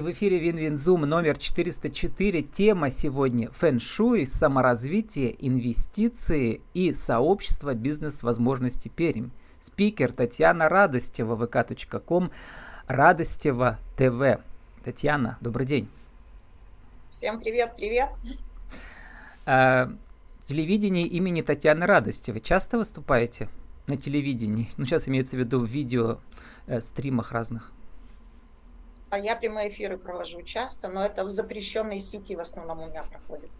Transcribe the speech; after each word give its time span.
В 0.00 0.12
эфире 0.12 0.38
WinWinZoom 0.38 1.02
номер 1.02 1.36
404. 1.36 2.40
Тема 2.40 2.90
сегодня 2.90 3.50
фэн-шуй, 3.50 4.26
саморазвитие, 4.26 5.36
инвестиции 5.46 6.62
и 6.72 6.94
сообщество 6.94 7.74
бизнес-возможности 7.74 8.88
Пермь. 8.88 9.28
Спикер 9.60 10.10
Татьяна 10.14 10.70
Радостева, 10.70 11.36
vk.com, 11.36 12.30
Радостева 12.86 13.78
ТВ. 13.98 14.42
Татьяна, 14.82 15.36
добрый 15.42 15.66
день. 15.66 15.86
Всем 17.10 17.38
привет, 17.38 17.74
привет. 17.76 18.08
А, 19.44 19.92
телевидение 20.46 21.06
имени 21.08 21.42
Татьяны 21.42 21.84
Радостевой. 21.84 22.40
Часто 22.40 22.78
выступаете 22.78 23.50
на 23.86 23.98
телевидении? 23.98 24.70
Ну, 24.78 24.86
сейчас 24.86 25.08
имеется 25.08 25.36
в 25.36 25.40
виду 25.40 25.60
в 25.60 25.66
видео, 25.66 26.20
э, 26.66 26.80
стримах 26.80 27.32
разных. 27.32 27.70
А 29.10 29.18
я 29.18 29.34
прямые 29.34 29.68
эфиры 29.68 29.98
провожу 29.98 30.42
часто, 30.42 30.88
но 30.88 31.04
это 31.04 31.24
в 31.24 31.30
запрещенной 31.30 31.98
сети 31.98 32.36
в 32.36 32.40
основном 32.40 32.80
у 32.80 32.86
меня 32.86 33.02
проходит. 33.02 33.50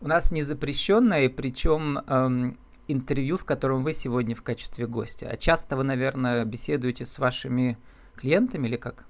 У 0.00 0.08
нас 0.08 0.32
не 0.32 0.42
запрещенное, 0.42 1.28
причем 1.28 1.98
эм, 1.98 2.58
интервью, 2.88 3.36
в 3.36 3.44
котором 3.44 3.84
вы 3.84 3.94
сегодня 3.94 4.34
в 4.34 4.42
качестве 4.42 4.86
гостя. 4.86 5.28
А 5.30 5.36
часто 5.36 5.76
вы, 5.76 5.84
наверное, 5.84 6.44
беседуете 6.44 7.06
с 7.06 7.18
вашими 7.18 7.78
клиентами 8.16 8.66
или 8.66 8.76
как? 8.76 9.06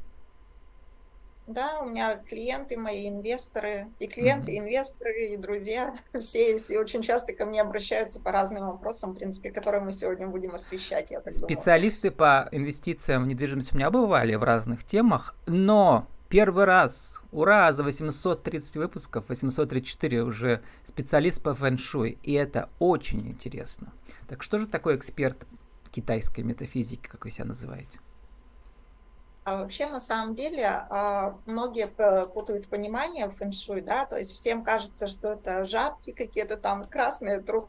Да, 1.47 1.81
у 1.81 1.91
меня 1.91 2.17
клиенты, 2.17 2.79
мои 2.79 3.09
инвесторы, 3.09 3.89
и 3.99 4.07
клиенты, 4.07 4.53
mm-hmm. 4.53 4.59
инвесторы, 4.61 5.27
и 5.27 5.37
друзья, 5.37 5.95
все 6.19 6.57
и 6.57 6.77
очень 6.77 7.03
часто 7.03 7.35
ко 7.35 7.45
мне 7.45 7.61
обращаются 7.61 8.19
по 8.21 8.33
разным 8.33 8.67
вопросам, 8.67 9.13
в 9.13 9.15
принципе, 9.17 9.51
которые 9.51 9.83
мы 9.83 9.93
сегодня 9.93 10.27
будем 10.27 10.55
освещать, 10.55 11.11
я 11.11 11.21
так 11.21 11.35
Специалисты 11.35 12.11
думаю. 12.11 12.49
по 12.49 12.57
инвестициям 12.57 13.25
в 13.25 13.27
недвижимость 13.27 13.75
у 13.75 13.77
меня 13.77 13.91
бывали 13.91 14.35
в 14.37 14.43
разных 14.43 14.85
темах, 14.85 15.35
но 15.47 16.07
первый 16.31 16.65
раз, 16.65 17.21
ура, 17.31 17.73
за 17.75 17.83
830 17.85 18.77
выпусков, 18.77 19.29
834 19.29 20.23
уже 20.23 20.63
специалист 20.83 21.43
по 21.43 21.53
фэн-шуй, 21.53 22.19
и 22.23 22.33
это 22.33 22.71
очень 22.79 23.29
интересно. 23.29 23.93
Так 24.29 24.43
что 24.43 24.59
же 24.59 24.67
такой 24.67 24.97
эксперт 24.97 25.47
китайской 25.91 26.41
метафизики, 26.41 27.07
как 27.07 27.25
вы 27.25 27.31
себя 27.31 27.45
называете? 27.45 28.01
А 29.45 29.59
вообще, 29.59 29.87
на 29.87 30.01
самом 30.01 30.35
деле, 30.35 30.67
а, 30.67 31.37
многие 31.45 31.87
путают 31.87 32.69
понимание 32.69 33.29
фэншуй, 33.29 33.83
да, 33.83 34.07
то 34.07 34.17
есть 34.17 34.33
всем 34.33 34.65
кажется, 34.65 35.07
что 35.07 35.33
это 35.33 35.65
жабки 35.65 36.13
какие-то 36.13 36.57
там, 36.57 36.89
красные 36.89 37.41
трусы 37.41 37.69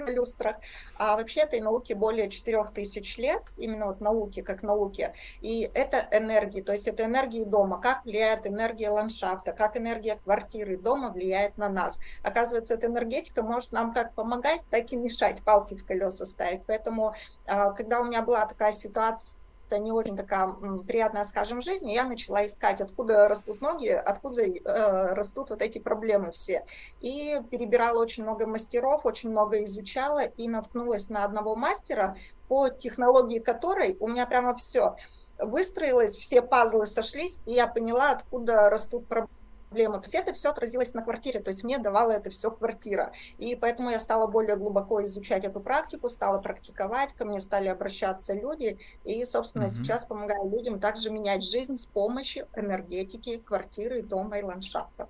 на 0.00 0.10
люстрах, 0.10 0.56
а 0.96 1.18
вообще 1.18 1.40
этой 1.40 1.60
науке 1.60 1.94
более 1.94 2.30
4000 2.30 3.20
лет, 3.20 3.42
именно 3.58 3.88
вот 3.88 4.00
науки 4.00 4.40
как 4.40 4.62
науки, 4.62 5.12
и 5.42 5.70
это 5.74 6.08
энергии, 6.10 6.62
то 6.62 6.72
есть 6.72 6.88
это 6.88 7.04
энергии 7.04 7.44
дома, 7.44 7.82
как 7.82 8.06
влияет 8.06 8.46
энергия 8.46 8.88
ландшафта, 8.88 9.52
как 9.52 9.76
энергия 9.76 10.16
квартиры 10.16 10.78
дома 10.78 11.10
влияет 11.10 11.58
на 11.58 11.68
нас. 11.68 12.00
Оказывается, 12.22 12.74
эта 12.74 12.86
энергетика 12.86 13.42
может 13.42 13.72
нам 13.72 13.92
как 13.92 14.14
помогать, 14.14 14.62
так 14.70 14.90
и 14.90 14.96
мешать, 14.96 15.42
палки 15.42 15.74
в 15.74 15.84
колеса 15.84 16.24
ставить, 16.24 16.64
поэтому 16.64 17.14
а, 17.46 17.72
когда 17.72 18.00
у 18.00 18.04
меня 18.04 18.22
была 18.22 18.46
такая 18.46 18.72
ситуация, 18.72 19.38
не 19.78 19.92
очень 19.92 20.16
такая 20.16 20.48
приятная, 20.86 21.24
скажем, 21.24 21.60
жизнь, 21.60 21.90
я 21.90 22.04
начала 22.04 22.44
искать, 22.44 22.80
откуда 22.80 23.28
растут 23.28 23.60
ноги, 23.60 23.88
откуда 23.88 24.42
э, 24.42 25.14
растут 25.14 25.50
вот 25.50 25.62
эти 25.62 25.78
проблемы 25.78 26.32
все. 26.32 26.64
И 27.00 27.40
перебирала 27.50 28.00
очень 28.00 28.22
много 28.22 28.46
мастеров, 28.46 29.06
очень 29.06 29.30
много 29.30 29.64
изучала 29.64 30.24
и 30.24 30.48
наткнулась 30.48 31.08
на 31.08 31.24
одного 31.24 31.56
мастера, 31.56 32.16
по 32.48 32.68
технологии 32.68 33.38
которой 33.38 33.96
у 34.00 34.08
меня 34.08 34.26
прямо 34.26 34.54
все 34.54 34.96
выстроилось, 35.38 36.16
все 36.16 36.42
пазлы 36.42 36.86
сошлись, 36.86 37.40
и 37.46 37.52
я 37.52 37.66
поняла, 37.66 38.12
откуда 38.12 38.70
растут 38.70 39.06
проблемы 39.06 39.43
проблему. 39.74 39.94
То 39.94 40.04
есть 40.04 40.14
это 40.14 40.32
все 40.32 40.50
отразилось 40.50 40.94
на 40.94 41.02
квартире, 41.02 41.40
то 41.40 41.50
есть 41.50 41.64
мне 41.64 41.78
давала 41.78 42.12
это 42.12 42.30
все 42.30 42.50
квартира. 42.50 43.12
И 43.38 43.56
поэтому 43.56 43.90
я 43.90 43.98
стала 43.98 44.26
более 44.28 44.56
глубоко 44.56 45.02
изучать 45.02 45.44
эту 45.44 45.60
практику, 45.60 46.08
стала 46.08 46.40
практиковать, 46.40 47.12
ко 47.14 47.24
мне 47.24 47.40
стали 47.40 47.68
обращаться 47.68 48.34
люди, 48.34 48.78
и, 49.04 49.24
собственно, 49.24 49.64
угу. 49.64 49.72
сейчас 49.72 50.04
помогаю 50.04 50.48
людям 50.48 50.78
также 50.78 51.10
менять 51.10 51.44
жизнь 51.44 51.76
с 51.76 51.86
помощью 51.86 52.46
энергетики 52.54 53.38
квартиры, 53.38 54.02
дома 54.02 54.38
и 54.38 54.42
ландшафта. 54.42 55.08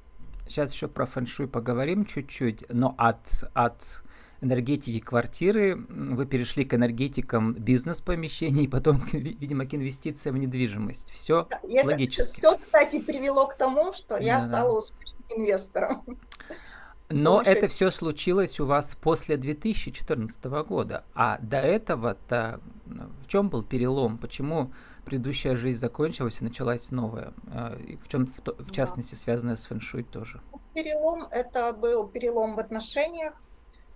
Сейчас 0.48 0.72
еще 0.72 0.88
про 0.88 1.06
фэншуй 1.06 1.48
поговорим 1.48 2.04
чуть-чуть, 2.04 2.64
но 2.68 2.94
от, 2.98 3.44
от 3.54 4.02
энергетики 4.44 5.00
квартиры, 5.00 5.76
вы 5.88 6.26
перешли 6.26 6.64
к 6.64 6.74
энергетикам 6.74 7.54
бизнес-помещений, 7.54 8.68
потом, 8.70 9.02
видимо, 9.12 9.66
к 9.66 9.74
инвестициям 9.74 10.36
в 10.36 10.38
недвижимость. 10.38 11.10
Все 11.10 11.48
это, 11.50 11.86
логически. 11.86 12.28
Все, 12.28 12.56
кстати, 12.56 13.00
привело 13.00 13.46
к 13.46 13.56
тому, 13.56 13.92
что 13.92 14.16
я 14.18 14.36
да, 14.36 14.42
стала 14.42 14.78
успешным 14.78 15.22
инвестором. 15.36 16.04
Но 17.10 17.42
это 17.42 17.68
все 17.68 17.90
случилось 17.90 18.60
у 18.60 18.66
вас 18.66 18.96
после 19.00 19.36
2014 19.36 20.44
года. 20.44 21.04
А 21.14 21.38
до 21.38 21.58
этого-то 21.58 22.60
в 22.86 23.26
чем 23.26 23.50
был 23.50 23.62
перелом? 23.62 24.18
Почему 24.18 24.72
предыдущая 25.04 25.54
жизнь 25.54 25.78
закончилась 25.78 26.40
и 26.40 26.44
началась 26.44 26.90
новая? 26.90 27.32
А, 27.48 27.78
в 28.02 28.08
чем, 28.08 28.26
в, 28.26 28.40
в 28.40 28.72
частности, 28.72 29.14
связанная 29.14 29.56
с 29.56 29.66
фэншуй 29.66 30.04
тоже? 30.04 30.40
Перелом– 30.74 31.26
это 31.30 31.72
был 31.72 32.08
перелом 32.08 32.56
в 32.56 32.58
отношениях, 32.58 33.34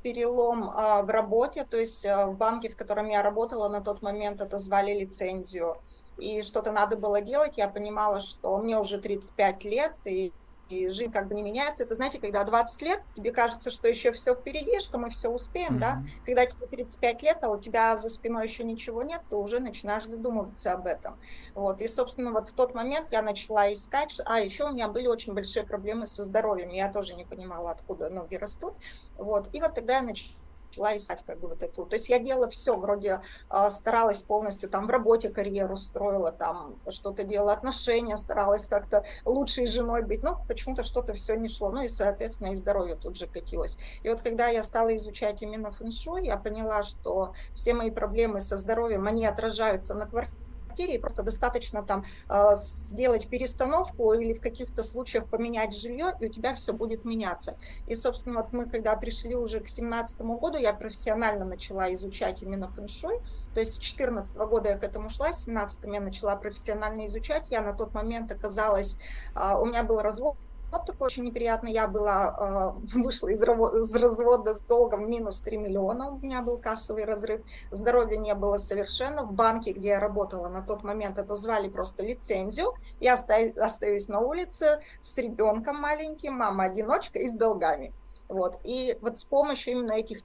перелом 0.03 0.71
а, 0.71 1.03
в 1.03 1.11
работе, 1.11 1.65
то 1.65 1.77
есть 1.77 2.07
а, 2.07 2.27
в 2.27 2.37
банке, 2.37 2.69
в 2.71 2.77
котором 2.77 3.09
я 3.09 3.23
работала 3.23 3.69
на 3.69 3.81
тот 3.81 4.03
момент, 4.03 4.41
это 4.41 4.59
звали 4.59 4.93
лицензию, 4.99 5.79
и 6.19 6.43
что-то 6.43 6.73
надо 6.73 6.97
было 6.97 7.21
делать, 7.21 7.57
я 7.57 7.69
понимала, 7.69 8.21
что 8.21 8.57
мне 8.59 8.79
уже 8.79 8.99
35 8.99 9.65
лет, 9.65 9.93
и 10.05 10.33
и 10.71 10.89
жизнь 10.91 11.13
как 11.13 11.29
бы 11.29 11.35
не 11.35 11.43
меняется. 11.43 11.85
Это, 11.85 11.95
знаете, 11.95 12.19
когда 12.19 12.45
20 12.45 12.83
лет, 12.83 13.03
тебе 13.15 13.31
кажется, 13.31 13.71
что 13.71 13.89
еще 13.89 14.13
все 14.13 14.35
впереди, 14.35 14.81
что 14.81 14.99
мы 14.99 15.11
все 15.11 15.29
успеем, 15.29 15.77
mm-hmm. 15.77 15.81
да? 15.81 16.03
Когда 16.25 16.47
тебе 16.47 16.67
35 16.67 17.23
лет, 17.23 17.39
а 17.43 17.51
у 17.51 17.59
тебя 17.59 17.97
за 17.97 18.11
спиной 18.11 18.47
еще 18.47 18.65
ничего 18.65 19.03
нет, 19.03 19.23
ты 19.31 19.37
уже 19.37 19.61
начинаешь 19.61 20.05
задумываться 20.05 20.73
об 20.73 20.87
этом. 20.87 21.19
Вот. 21.55 21.81
И, 21.81 21.89
собственно, 21.89 22.33
вот 22.33 22.51
в 22.51 22.53
тот 22.53 22.75
момент 22.75 23.09
я 23.11 23.23
начала 23.23 23.73
искать, 23.73 24.21
а 24.25 24.41
еще 24.41 24.65
у 24.65 24.73
меня 24.73 24.89
были 24.89 25.07
очень 25.07 25.35
большие 25.35 25.65
проблемы 25.65 26.07
со 26.07 26.25
здоровьем, 26.25 26.71
я 26.71 26.91
тоже 26.91 27.15
не 27.15 27.25
понимала, 27.25 27.71
откуда 27.71 28.11
ноги 28.11 28.37
растут. 28.37 28.75
Вот. 29.17 29.49
И 29.53 29.61
вот 29.61 29.75
тогда 29.75 29.97
я 29.97 30.03
начала 30.03 30.35
начала 30.69 30.97
искать 30.97 31.25
как 31.27 31.41
бы 31.41 31.49
вот 31.49 31.63
эту. 31.63 31.85
То 31.87 31.97
есть 31.97 32.09
я 32.09 32.19
делала 32.19 32.49
все, 32.49 32.77
вроде 32.77 33.21
э, 33.51 33.71
старалась 33.71 34.23
полностью 34.23 34.69
там 34.69 34.87
в 34.87 34.91
работе 34.91 35.29
карьеру 35.29 35.77
строила, 35.77 36.33
там 36.33 36.77
что-то 36.89 37.25
делала, 37.25 37.53
отношения 37.53 38.17
старалась 38.17 38.69
как-то 38.69 39.05
лучшей 39.25 39.67
женой 39.67 40.03
быть, 40.03 40.23
но 40.23 40.43
почему-то 40.47 40.85
что-то 40.85 41.15
все 41.15 41.35
не 41.37 41.49
шло. 41.49 41.71
Ну 41.71 41.83
и, 41.83 41.89
соответственно, 41.89 42.53
и 42.53 42.55
здоровье 42.55 42.97
тут 42.97 43.17
же 43.17 43.27
катилось. 43.27 43.79
И 44.03 44.09
вот 44.09 44.21
когда 44.21 44.49
я 44.49 44.63
стала 44.65 44.95
изучать 44.97 45.43
именно 45.43 45.71
фэншуй, 45.71 46.27
я 46.27 46.37
поняла, 46.37 46.83
что 46.83 47.33
все 47.55 47.75
мои 47.75 47.91
проблемы 47.91 48.41
со 48.41 48.57
здоровьем, 48.57 49.07
они 49.07 49.27
отражаются 49.27 49.95
на 49.95 50.07
квартире, 50.07 50.48
квартире, 50.79 51.01
просто 51.01 51.23
достаточно 51.23 51.83
там 51.83 52.05
э, 52.29 52.55
сделать 52.57 53.29
перестановку 53.29 54.13
или 54.13 54.33
в 54.33 54.41
каких-то 54.41 54.83
случаях 54.83 55.27
поменять 55.27 55.77
жилье, 55.77 56.13
и 56.21 56.27
у 56.27 56.29
тебя 56.29 56.55
все 56.55 56.73
будет 56.73 57.05
меняться. 57.05 57.57
И, 57.89 57.97
собственно, 57.97 58.43
вот 58.43 58.53
мы, 58.53 58.67
когда 58.67 58.95
пришли 58.97 59.35
уже 59.35 59.61
к 59.61 59.69
семнадцатому 59.69 60.39
году, 60.39 60.59
я 60.59 60.73
профессионально 60.73 61.45
начала 61.45 61.93
изучать 61.93 62.43
именно 62.43 62.69
фэншуй, 62.69 63.19
то 63.55 63.61
есть 63.61 63.75
с 63.75 63.79
2014 63.79 64.37
года 64.37 64.71
я 64.71 64.79
к 64.79 64.85
этому 64.85 65.11
шла, 65.11 65.33
с 65.33 65.45
17 65.45 65.81
я 65.85 66.01
начала 66.01 66.37
профессионально 66.37 67.07
изучать. 67.07 67.49
Я 67.51 67.63
на 67.63 67.73
тот 67.73 67.95
момент 67.95 68.31
оказалась, 68.31 68.99
э, 69.35 69.55
у 69.59 69.67
меня 69.67 69.83
был 69.83 70.01
развод 70.01 70.37
вот 70.71 70.85
такой 70.87 71.07
очень 71.07 71.25
неприятный. 71.25 71.73
Я 71.73 71.89
была, 71.89 72.77
э, 72.95 72.99
вышла 72.99 73.29
из, 73.29 73.43
из 73.43 73.97
развода 73.97 74.55
с 74.55 74.63
долгом 74.63 75.11
минус 75.11 75.41
3 75.41 75.57
миллиона. 75.57 76.11
У 76.11 76.19
меня 76.19 76.43
был 76.43 76.59
кассовый 76.59 77.05
разрыв. 77.05 77.43
Здоровья 77.71 78.19
не 78.19 78.35
было 78.35 78.59
совершенно. 78.59 79.25
В 79.25 79.33
банке, 79.33 79.73
где 79.73 79.89
я 79.89 80.01
работала 80.01 80.49
на 80.49 80.63
тот 80.63 80.83
момент, 80.83 81.19
это 81.19 81.37
звали 81.37 81.69
просто 81.69 82.03
лицензию. 82.03 82.75
Я 83.01 83.15
остаюсь 83.15 84.09
на 84.09 84.21
улице 84.21 84.83
с 85.01 85.19
ребенком 85.19 85.77
маленьким, 85.77 86.35
мама-одиночка 86.35 87.19
и 87.19 87.29
с 87.29 87.33
долгами. 87.33 87.93
Вот. 88.29 88.61
И 88.65 88.99
вот 89.01 89.17
с 89.17 89.25
помощью 89.25 89.73
именно 89.73 89.93
этих 89.93 90.21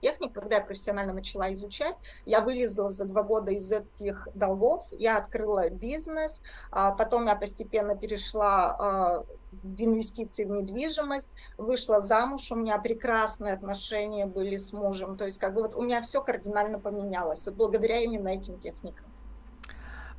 техник, 0.00 0.34
когда 0.34 0.56
я 0.56 0.62
профессионально 0.62 1.14
начала 1.14 1.50
изучать, 1.52 1.94
я 2.26 2.40
вылезла 2.40 2.90
за 2.90 3.06
два 3.06 3.22
года 3.22 3.52
из 3.52 3.72
этих 3.72 4.28
долгов, 4.34 4.84
я 4.90 5.16
открыла 5.16 5.70
бизнес, 5.70 6.42
а 6.70 6.90
потом 6.90 7.26
я 7.26 7.36
постепенно 7.36 7.96
перешла 7.96 9.24
а, 9.62 9.82
инвестиции 9.82 10.44
в 10.44 10.50
недвижимость, 10.50 11.32
вышла 11.58 12.00
замуж, 12.00 12.50
у 12.50 12.56
меня 12.56 12.78
прекрасные 12.78 13.52
отношения 13.54 14.26
были 14.26 14.56
с 14.56 14.72
мужем, 14.72 15.16
то 15.16 15.24
есть 15.24 15.38
как 15.38 15.54
бы 15.54 15.62
вот 15.62 15.74
у 15.74 15.82
меня 15.82 16.02
все 16.02 16.22
кардинально 16.22 16.78
поменялось, 16.78 17.46
вот 17.46 17.56
благодаря 17.56 18.00
именно 18.00 18.28
этим 18.28 18.58
техникам. 18.58 19.06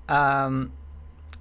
Um... 0.08 0.72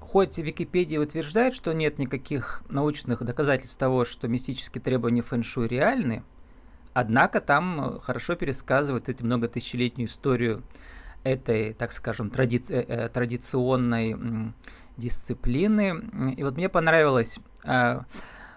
Хоть 0.00 0.38
Википедия 0.38 1.00
утверждает, 1.00 1.54
что 1.54 1.72
нет 1.72 1.98
никаких 1.98 2.62
научных 2.68 3.24
доказательств 3.24 3.76
того, 3.76 4.04
что 4.04 4.28
мистические 4.28 4.80
требования 4.80 5.22
фэн-шуй 5.22 5.66
реальны, 5.66 6.22
Однако 6.94 7.40
там 7.40 7.96
э, 7.96 7.98
хорошо 7.98 8.36
пересказывают 8.36 9.08
эти 9.08 9.22
многотысячелетнюю 9.22 10.08
историю 10.08 10.62
этой, 11.24 11.74
так 11.74 11.92
скажем, 11.92 12.30
тради... 12.30 12.62
Э, 12.70 12.84
э, 12.86 13.08
традиционной 13.08 14.16
дисциплины. 14.96 16.34
И 16.36 16.44
вот 16.44 16.56
мне 16.56 16.68
понравилось, 16.68 17.40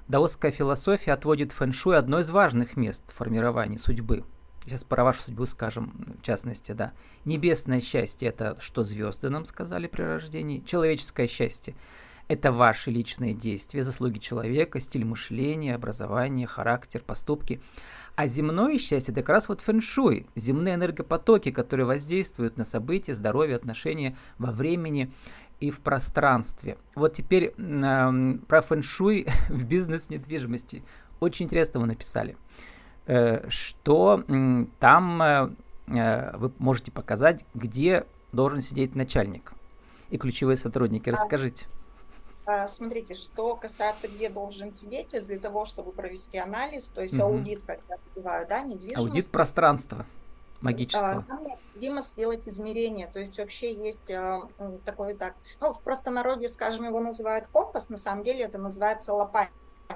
даосская 0.08 0.52
философия 0.52 1.14
отводит 1.14 1.52
фэншуй 1.52 1.98
одно 1.98 2.20
из 2.20 2.30
важных 2.30 2.78
мест 2.78 3.04
в 3.08 3.14
формировании 3.14 3.78
судьбы. 3.78 4.24
Сейчас 4.66 4.84
про 4.84 5.06
вашу 5.06 5.24
судьбу 5.24 5.46
скажем, 5.46 6.18
в 6.20 6.26
частности, 6.26 6.74
да. 6.74 6.92
Небесное 7.24 7.80
счастье– 7.80 8.28
это 8.30 8.58
что 8.60 8.84
звезды 8.84 9.30
нам 9.30 9.46
сказали 9.46 9.88
при 9.88 10.02
рождении. 10.02 10.60
Человеческое 10.60 11.28
счастье– 11.28 11.74
это 12.28 12.52
ваши 12.52 12.92
личные 12.92 13.34
действия, 13.34 13.86
заслуги 13.86 14.20
человека, 14.20 14.82
стиль 14.82 15.06
мышления, 15.06 15.74
образование, 15.76 16.48
характер, 16.48 17.02
поступки. 17.02 17.62
А 18.16 18.28
земное 18.28 18.78
счастье– 18.78 19.12
это 19.14 19.22
как 19.22 19.30
раз 19.30 19.48
вот 19.48 19.62
фэншуй, 19.62 20.28
земные 20.36 20.76
энергопотоки, 20.76 21.52
которые 21.52 21.86
воздействуют 21.86 22.58
на 22.58 22.66
события, 22.66 23.14
здоровье, 23.14 23.56
отношения 23.56 24.18
во 24.38 24.52
времени 24.52 25.14
и 25.60 25.72
в 25.72 25.80
пространстве. 25.80 26.78
Вот 26.96 27.14
теперь 27.14 27.54
э, 27.58 28.34
про 28.48 28.62
фэншуй 28.62 29.28
в 29.50 29.64
бизнес-недвижимости. 29.66 30.84
Очень 31.20 31.46
интересно 31.46 31.80
вы 31.80 31.88
написали, 31.88 32.38
э, 33.06 33.50
что 33.50 34.24
э, 34.28 34.66
там 34.80 35.22
э, 35.22 35.50
вы 36.38 36.52
можете 36.60 36.92
показать, 36.92 37.46
где 37.54 38.06
должен 38.32 38.62
сидеть 38.62 38.96
начальник 38.96 39.54
и 40.10 40.18
ключевые 40.18 40.58
сотрудники. 40.58 41.10
Расскажите. 41.10 41.68
А, 42.46 42.68
смотрите, 42.70 43.14
что 43.14 43.56
касается, 43.56 44.08
где 44.08 44.30
должен 44.30 44.72
сидеть, 44.72 45.10
то 45.10 45.18
есть 45.18 45.28
для 45.28 45.38
того, 45.38 45.66
чтобы 45.66 45.92
провести 45.92 46.38
анализ, 46.38 46.88
то 46.88 47.02
есть 47.02 47.16
угу. 47.16 47.24
аудит, 47.24 47.62
как 47.66 47.80
я 47.90 47.98
называю, 48.06 48.48
да, 48.48 48.62
недвижимость. 48.62 48.98
Аудит 48.98 49.30
пространства 49.32 50.06
магического. 50.62 51.26
Нам 51.28 51.44
необходимо 51.44 52.02
сделать 52.02 52.48
измерение, 52.48 53.08
то 53.08 53.20
есть 53.20 53.38
вообще 53.38 53.74
есть 53.74 54.12
а, 54.12 54.48
такой 54.86 55.14
так, 55.14 55.36
ну 55.62 55.74
в 55.74 55.82
простонародье, 55.82 56.50
скажем, 56.50 56.86
его 56.86 57.00
называют 57.00 57.48
компас, 57.48 57.90
на 57.90 57.98
самом 57.98 58.24
деле 58.24 58.46
это 58.46 58.58
называется 58.58 59.14
лопать 59.14 59.50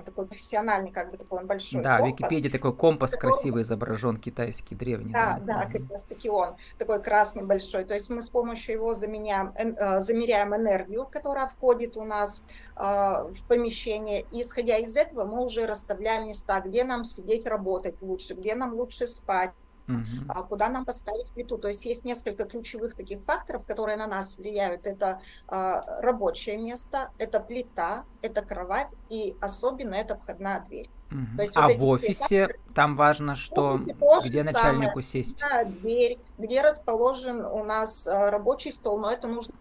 такой 0.06 0.26
профессиональный, 0.26 0.92
как 0.92 1.12
бы 1.12 1.18
такой 1.18 1.40
он 1.40 1.48
большой 1.48 1.82
Да, 1.82 1.98
компас. 1.98 2.06
в 2.06 2.08
Википедии 2.08 2.50
такой 2.50 2.76
компас 2.76 3.12
такой... 3.12 3.32
красивый 3.32 3.64
изображен, 3.64 4.18
китайский, 4.18 4.76
древний. 4.76 5.14
Да, 5.14 5.40
да, 5.42 5.66
да, 5.66 5.70
как 5.70 5.90
раз 5.90 6.04
таки 6.04 6.30
он, 6.30 6.56
такой 6.78 7.02
красный 7.02 7.44
большой. 7.44 7.84
То 7.84 7.94
есть 7.94 8.10
мы 8.10 8.22
с 8.22 8.30
помощью 8.30 8.76
его 8.76 8.94
заменяем, 8.94 9.54
э, 9.56 10.00
замеряем 10.00 10.56
энергию, 10.56 11.06
которая 11.06 11.48
входит 11.48 11.98
у 11.98 12.04
нас 12.04 12.46
э, 12.76 12.82
в 12.82 13.44
помещение, 13.48 14.26
и 14.32 14.42
исходя 14.42 14.78
из 14.78 14.96
этого 14.96 15.26
мы 15.26 15.44
уже 15.44 15.68
расставляем 15.68 16.28
места, 16.28 16.62
где 16.62 16.84
нам 16.84 17.04
сидеть, 17.04 17.46
работать 17.46 17.96
лучше, 18.02 18.34
где 18.34 18.56
нам 18.56 18.74
лучше 18.74 19.08
спать, 19.08 19.52
uh 20.00 20.48
куда 20.48 20.70
нам 20.70 20.86
поставить 20.86 21.28
плиту. 21.28 21.58
То 21.58 21.68
есть 21.68 21.86
есть 21.86 22.06
несколько 22.06 22.46
ключевых 22.46 22.96
таких 22.96 23.24
факторов, 23.24 23.66
которые 23.66 23.98
на 23.98 24.08
нас 24.08 24.38
влияют. 24.38 24.88
Это 24.88 25.20
а, 25.48 26.02
рабочее 26.02 26.58
место, 26.58 27.10
это 27.18 27.40
плита, 27.40 28.06
это 28.22 28.42
кровать 28.42 28.88
и 29.10 29.36
особенно 29.40 29.96
это 29.96 30.16
входная 30.16 30.62
дверь. 30.62 30.90
uh 31.12 31.38
То 31.38 31.44
есть 31.44 31.58
а 31.58 31.68
вот 31.68 31.78
в 31.78 31.86
офисе 31.86 32.48
факторы, 32.48 32.60
там 32.74 32.96
важно, 32.96 33.36
что 33.36 33.80
где 34.26 34.44
начальнику 34.44 35.02
самое, 35.02 35.04
сесть? 35.04 35.38
Да, 35.40 35.64
дверь, 35.64 36.18
где 36.38 36.62
расположен 36.62 37.46
у 37.46 37.64
нас 37.64 38.08
а, 38.08 38.32
рабочий 38.32 38.72
стол, 38.72 39.00
но 39.00 39.12
это 39.12 39.28
нужно 39.28 39.56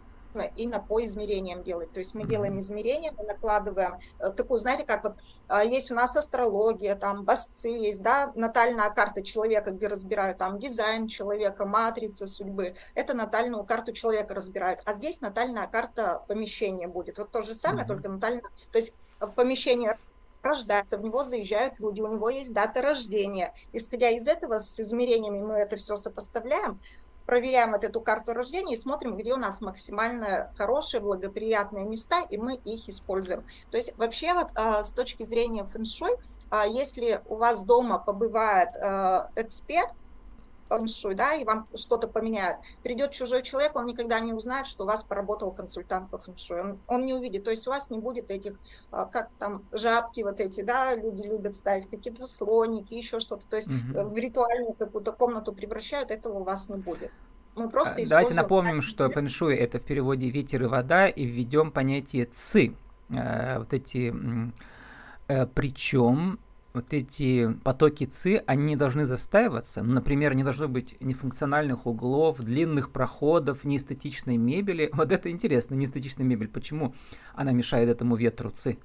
именно 0.57 0.81
по 0.81 1.05
измерениям 1.05 1.63
делать. 1.63 1.93
То 1.93 1.99
есть 1.99 2.15
мы 2.15 2.25
делаем 2.25 2.59
измерения, 2.59 3.13
мы 3.17 3.25
накладываем 3.25 3.99
э, 4.19 4.31
такую, 4.31 4.59
знаете, 4.59 4.85
как 4.85 5.05
вот 5.05 5.15
а, 5.49 5.65
есть 5.65 5.91
у 5.91 5.95
нас 5.95 6.17
астрология, 6.17 6.95
там 6.95 7.25
басцы 7.25 7.69
есть, 7.69 8.03
да, 8.03 8.33
натальная 8.35 8.91
карта 8.91 9.23
человека, 9.23 9.73
где 9.73 9.89
разбирают 9.89 10.39
там 10.39 10.59
дизайн 10.59 11.09
человека, 11.09 11.67
матрица 11.67 12.27
судьбы. 12.27 12.75
Это 12.95 13.15
натальную 13.15 13.65
карту 13.65 13.93
человека 13.93 14.35
разбирают. 14.35 14.81
А 14.85 14.95
здесь 14.95 15.21
натальная 15.21 15.67
карта 15.67 16.23
помещения 16.29 16.89
будет. 16.89 17.19
Вот 17.19 17.31
то 17.31 17.43
же 17.43 17.55
самое, 17.55 17.85
mm-hmm. 17.85 17.89
только 17.89 18.09
натальная. 18.09 18.43
То 18.73 18.79
есть 18.79 18.95
э, 19.21 19.27
помещение 19.27 19.99
рождается, 20.43 20.97
в 20.97 21.03
него 21.03 21.25
заезжают 21.25 21.79
люди, 21.81 22.01
у 22.01 22.09
него 22.09 22.31
есть 22.31 22.53
дата 22.53 22.81
рождения. 22.83 23.55
Исходя 23.73 24.11
из 24.11 24.27
этого, 24.27 24.59
с 24.59 24.81
измерениями 24.81 25.41
мы 25.41 25.55
это 25.55 25.77
все 25.77 25.97
сопоставляем, 25.97 26.81
проверяем 27.31 27.71
вот 27.71 27.85
эту 27.85 28.01
карту 28.01 28.33
рождения 28.33 28.75
и 28.75 28.77
смотрим, 28.77 29.17
где 29.17 29.33
у 29.33 29.37
нас 29.37 29.61
максимально 29.61 30.53
хорошие, 30.59 31.01
благоприятные 31.01 31.85
места, 31.85 32.23
и 32.29 32.37
мы 32.37 32.57
их 32.57 32.89
используем. 32.89 33.45
То 33.71 33.77
есть 33.77 33.97
вообще 33.97 34.35
вот 34.35 34.49
а, 34.57 34.83
с 34.83 34.91
точки 34.91 35.23
зрения 35.23 35.65
фэншуй, 35.65 36.11
а, 36.51 36.67
если 36.67 37.23
у 37.27 37.37
вас 37.37 37.63
дома 37.63 38.01
побывает 38.01 38.71
а, 38.75 39.31
эксперт, 39.37 39.93
фэншуй, 40.71 41.15
да, 41.15 41.35
и 41.35 41.45
вам 41.45 41.67
что-то 41.75 42.09
поменяют. 42.09 42.59
Придет 42.83 43.11
чужой 43.11 43.43
человек, 43.43 43.77
он 43.77 43.87
никогда 43.87 44.21
не 44.21 44.33
узнает, 44.33 44.67
что 44.67 44.85
у 44.85 44.87
вас 44.87 45.03
поработал 45.03 45.51
консультант 45.51 46.11
по 46.11 46.19
фэншуй. 46.19 46.61
Он, 46.61 46.79
он 46.87 47.05
не 47.05 47.13
увидит. 47.13 47.45
То 47.45 47.51
есть 47.51 47.67
у 47.67 47.71
вас 47.71 47.91
не 47.91 47.99
будет 47.99 48.31
этих, 48.31 48.55
как 48.91 49.31
там, 49.39 49.65
жабки 49.73 50.23
вот 50.23 50.41
эти, 50.41 50.63
да, 50.63 50.95
люди 50.95 51.23
любят 51.23 51.55
ставить, 51.55 51.91
какие-то 51.91 52.27
слоники, 52.27 52.95
еще 52.95 53.21
что-то. 53.21 53.47
То 53.47 53.57
есть 53.57 53.69
угу. 53.69 54.09
в 54.09 54.17
ритуальную 54.17 54.75
какую-то 54.75 55.13
комнату 55.13 55.53
превращают, 55.53 56.11
этого 56.11 56.39
у 56.39 56.45
вас 56.45 56.69
не 56.69 56.77
будет. 56.77 57.11
Мы 57.57 57.69
просто 57.69 58.01
а, 58.01 58.07
Давайте 58.09 58.35
напомним, 58.35 58.81
что 58.81 59.09
фэншуй 59.11 59.57
это 59.57 59.81
в 59.81 59.83
переводе 59.83 60.31
ветер 60.31 60.63
и 60.63 60.67
вода, 60.67 61.09
и 61.09 61.25
введем 61.25 61.73
понятие 61.73 62.27
ци. 62.27 62.75
Э, 63.11 63.59
вот 63.59 63.73
эти, 63.73 64.15
э, 65.27 65.47
причем 65.47 66.39
вот 66.73 66.93
эти 66.93 67.53
потоки 67.65 68.05
ЦИ, 68.05 68.43
они 68.47 68.77
должны 68.77 69.07
застаиваться. 69.07 69.83
Например, 69.83 70.35
не 70.35 70.45
должно 70.45 70.69
быть 70.69 70.97
нефункциональных 71.01 71.87
углов, 71.87 72.39
длинных 72.41 72.91
проходов, 72.91 73.65
неэстетичной 73.65 74.37
мебели. 74.37 74.91
Вот 75.01 75.13
это 75.13 75.31
интересно, 75.31 75.75
неэстетичная 75.75 76.27
мебель. 76.27 76.49
Почему 76.49 76.95
она 77.35 77.53
мешает 77.53 77.89
этому 77.89 78.17
ветру 78.17 78.51
ЦИ? 78.51 78.79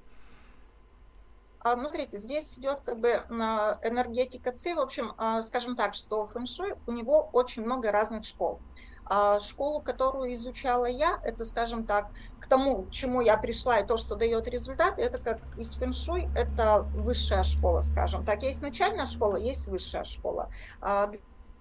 А, 1.66 1.74
ну, 1.74 1.88
смотрите, 1.88 2.16
здесь 2.16 2.56
идет 2.60 2.82
как 2.82 3.00
бы 3.00 3.08
энергетика 3.08 4.52
ЦИ. 4.52 4.74
В 4.74 4.78
общем, 4.78 5.14
а, 5.18 5.42
скажем 5.42 5.74
так, 5.74 5.94
что 5.94 6.24
фэншуй, 6.24 6.74
у 6.86 6.92
него 6.92 7.28
очень 7.32 7.64
много 7.64 7.90
разных 7.90 8.24
школ. 8.24 8.60
А 9.04 9.40
школу, 9.40 9.80
которую 9.80 10.32
изучала 10.32 10.86
я, 10.86 11.18
это, 11.24 11.44
скажем 11.44 11.84
так, 11.84 12.10
к 12.40 12.46
тому, 12.46 12.86
чему 12.92 13.20
я 13.20 13.36
пришла 13.36 13.80
и 13.80 13.86
то, 13.86 13.96
что 13.96 14.14
дает 14.14 14.46
результат, 14.46 15.00
это 15.00 15.18
как 15.18 15.40
из 15.58 15.74
фэншуй, 15.74 16.28
это 16.36 16.82
высшая 16.94 17.42
школа, 17.42 17.80
скажем 17.80 18.24
так. 18.24 18.44
Есть 18.44 18.62
начальная 18.62 19.06
школа, 19.06 19.36
есть 19.36 19.66
высшая 19.66 20.04
школа 20.04 20.48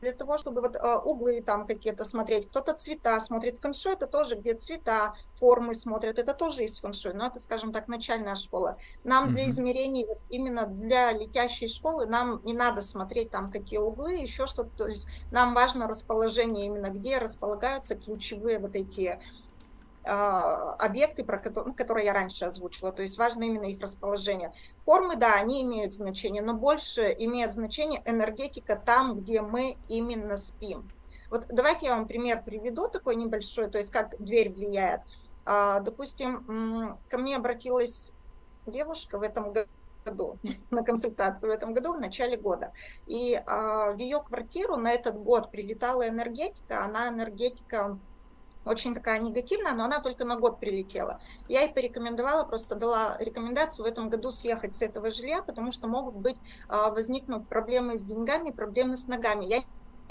для 0.01 0.11
того, 0.13 0.37
чтобы 0.37 0.61
вот 0.61 0.75
а, 0.75 0.99
углы 0.99 1.41
там 1.41 1.65
какие-то 1.65 2.05
смотреть, 2.05 2.47
кто-то 2.49 2.73
цвета 2.73 3.19
смотрит. 3.19 3.59
Фэншуй 3.61 3.93
это 3.93 4.07
тоже, 4.07 4.35
где 4.35 4.53
цвета, 4.53 5.13
формы 5.33 5.73
смотрят, 5.73 6.19
это 6.19 6.33
тоже 6.33 6.63
из 6.63 6.77
фэншуй, 6.79 7.13
но 7.13 7.27
это, 7.27 7.39
скажем 7.39 7.71
так, 7.71 7.87
начальная 7.87 8.35
школа. 8.35 8.77
Нам 9.03 9.33
для 9.33 9.49
измерений, 9.49 10.05
вот 10.05 10.19
именно 10.29 10.67
для 10.67 11.11
летящей 11.11 11.67
школы, 11.67 12.05
нам 12.05 12.41
не 12.43 12.53
надо 12.53 12.81
смотреть 12.81 13.31
там 13.31 13.51
какие 13.51 13.79
углы, 13.79 14.13
еще 14.13 14.47
что-то, 14.47 14.69
то 14.77 14.87
есть 14.87 15.07
нам 15.31 15.53
важно 15.53 15.87
расположение 15.87 16.65
именно, 16.65 16.89
где 16.89 17.17
располагаются 17.17 17.95
ключевые 17.95 18.59
вот 18.59 18.75
эти 18.75 19.19
объекты, 20.05 21.23
про 21.23 21.39
которые, 21.39 21.69
ну, 21.69 21.75
которые 21.75 22.05
я 22.05 22.13
раньше 22.13 22.45
озвучила, 22.45 22.91
то 22.91 23.01
есть 23.01 23.17
важно 23.17 23.43
именно 23.43 23.65
их 23.65 23.81
расположение. 23.81 24.53
Формы, 24.81 25.15
да, 25.15 25.33
они 25.33 25.63
имеют 25.63 25.93
значение, 25.93 26.43
но 26.43 26.53
больше 26.53 27.13
имеет 27.17 27.51
значение 27.51 28.01
энергетика 28.05 28.75
там, 28.75 29.19
где 29.19 29.41
мы 29.41 29.77
именно 29.87 30.37
спим. 30.37 30.89
Вот 31.29 31.47
давайте 31.49 31.87
я 31.87 31.95
вам 31.95 32.07
пример 32.07 32.43
приведу 32.43 32.87
такой 32.87 33.15
небольшой, 33.15 33.67
то 33.69 33.77
есть 33.77 33.91
как 33.91 34.15
дверь 34.23 34.51
влияет. 34.51 35.01
А, 35.45 35.79
допустим, 35.79 36.97
ко 37.09 37.17
мне 37.17 37.35
обратилась 37.35 38.13
девушка 38.65 39.17
в 39.17 39.21
этом 39.21 39.53
году 40.05 40.37
на 40.71 40.83
консультацию 40.83 41.51
в 41.51 41.55
этом 41.55 41.73
году, 41.73 41.93
в 41.93 41.99
начале 41.99 42.37
года. 42.37 42.73
И 43.07 43.41
а, 43.45 43.91
в 43.91 43.97
ее 43.97 44.21
квартиру 44.21 44.75
на 44.75 44.91
этот 44.91 45.17
год 45.17 45.51
прилетала 45.51 46.07
энергетика, 46.07 46.83
она 46.83 47.09
энергетика 47.09 47.97
очень 48.65 48.93
такая 48.93 49.19
негативная, 49.19 49.73
но 49.73 49.85
она 49.85 49.99
только 49.99 50.25
на 50.25 50.35
год 50.37 50.59
прилетела. 50.59 51.19
Я 51.47 51.61
ей 51.61 51.73
порекомендовала, 51.73 52.45
просто 52.45 52.75
дала 52.75 53.17
рекомендацию 53.19 53.85
в 53.85 53.87
этом 53.87 54.09
году 54.09 54.31
съехать 54.31 54.75
с 54.75 54.81
этого 54.81 55.11
жилья, 55.11 55.41
потому 55.41 55.71
что 55.71 55.87
могут 55.87 56.15
быть, 56.15 56.37
а, 56.67 56.89
возникнуть 56.89 57.47
проблемы 57.47 57.97
с 57.97 58.03
деньгами, 58.03 58.51
проблемы 58.51 58.97
с 58.97 59.07
ногами. 59.07 59.45
Я 59.45 59.63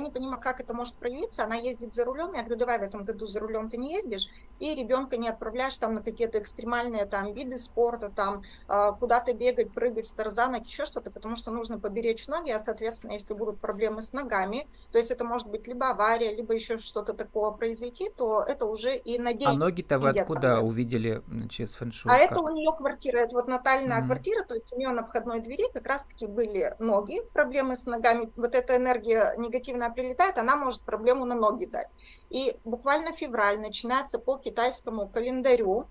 не 0.03 0.11
понимаю, 0.11 0.41
как 0.41 0.61
это 0.61 0.75
может 0.75 0.97
проявиться. 0.97 1.45
Она 1.45 1.57
ездит 1.57 1.95
за 1.95 2.05
рулем. 2.05 2.33
Я 2.35 2.41
говорю, 2.41 2.57
давай 2.57 2.79
в 2.79 2.83
этом 2.83 3.05
году 3.05 3.27
за 3.27 3.41
рулем 3.41 3.71
ты 3.71 3.77
не 3.77 3.95
ездишь, 3.95 4.29
и 4.61 4.75
ребенка 4.75 5.17
не 5.17 5.29
отправляешь 5.29 5.77
там 5.79 5.95
на 5.95 6.03
какие-то 6.03 6.39
экстремальные 6.39 7.07
там 7.07 7.33
виды 7.33 7.57
спорта, 7.59 8.11
там 8.11 8.43
а, 8.69 8.93
куда-то 8.93 9.33
бегать, 9.33 9.73
прыгать 9.73 10.07
с 10.07 10.13
тарзанок, 10.13 10.67
еще 10.67 10.85
что-то, 10.85 11.11
потому 11.11 11.37
что 11.37 11.51
нужно 11.51 11.79
поберечь 11.79 12.27
ноги, 12.29 12.51
а, 12.51 12.59
соответственно, 12.59 13.13
если 13.13 13.35
будут 13.35 13.61
проблемы 13.61 14.03
с 14.03 14.13
ногами, 14.13 14.67
то 14.93 14.99
есть 14.99 15.11
это 15.11 15.25
может 15.25 15.49
быть 15.49 15.67
либо 15.67 15.91
авария, 15.91 16.35
либо 16.35 16.55
еще 16.55 16.79
что-то 16.79 17.15
такого 17.15 17.51
произойти, 17.51 18.11
то 18.11 18.43
это 18.43 18.67
уже 18.67 18.97
и 18.97 19.19
на 19.19 19.33
день. 19.33 19.49
А 19.49 19.53
ноги-то 19.53 19.99
вы 19.99 20.11
откуда 20.11 20.61
увидели 20.61 21.23
через 21.49 21.75
фэншуй? 21.75 22.11
А 22.11 22.17
это 22.17 22.41
у 22.41 22.49
нее 22.51 22.73
квартира, 22.77 23.19
это 23.19 23.37
вот 23.37 23.49
натальная 23.49 24.01
mm-hmm. 24.01 24.07
квартира, 24.07 24.45
то 24.45 24.55
есть 24.55 24.73
у 24.73 24.77
нее 24.77 24.91
на 24.91 25.05
входной 25.05 25.41
двери 25.41 25.71
как 25.73 25.87
раз-таки 25.87 26.27
были 26.27 26.75
ноги, 26.79 27.21
проблемы 27.33 27.77
с 27.77 27.87
ногами, 27.87 28.33
вот 28.37 28.55
эта 28.55 28.77
энергия 28.77 29.35
негативная 29.37 29.84
она 29.85 29.95
прилетает, 29.95 30.39
она 30.39 30.57
может 30.57 30.83
проблему 30.83 31.25
на 31.25 31.35
ноги 31.35 31.67
дать. 31.67 31.89
И 32.31 32.57
буквально 32.65 33.13
февраль 33.13 33.61
начинается 33.61 34.19
по 34.19 34.39
китайскому 34.39 35.09
календарю, 35.09 35.87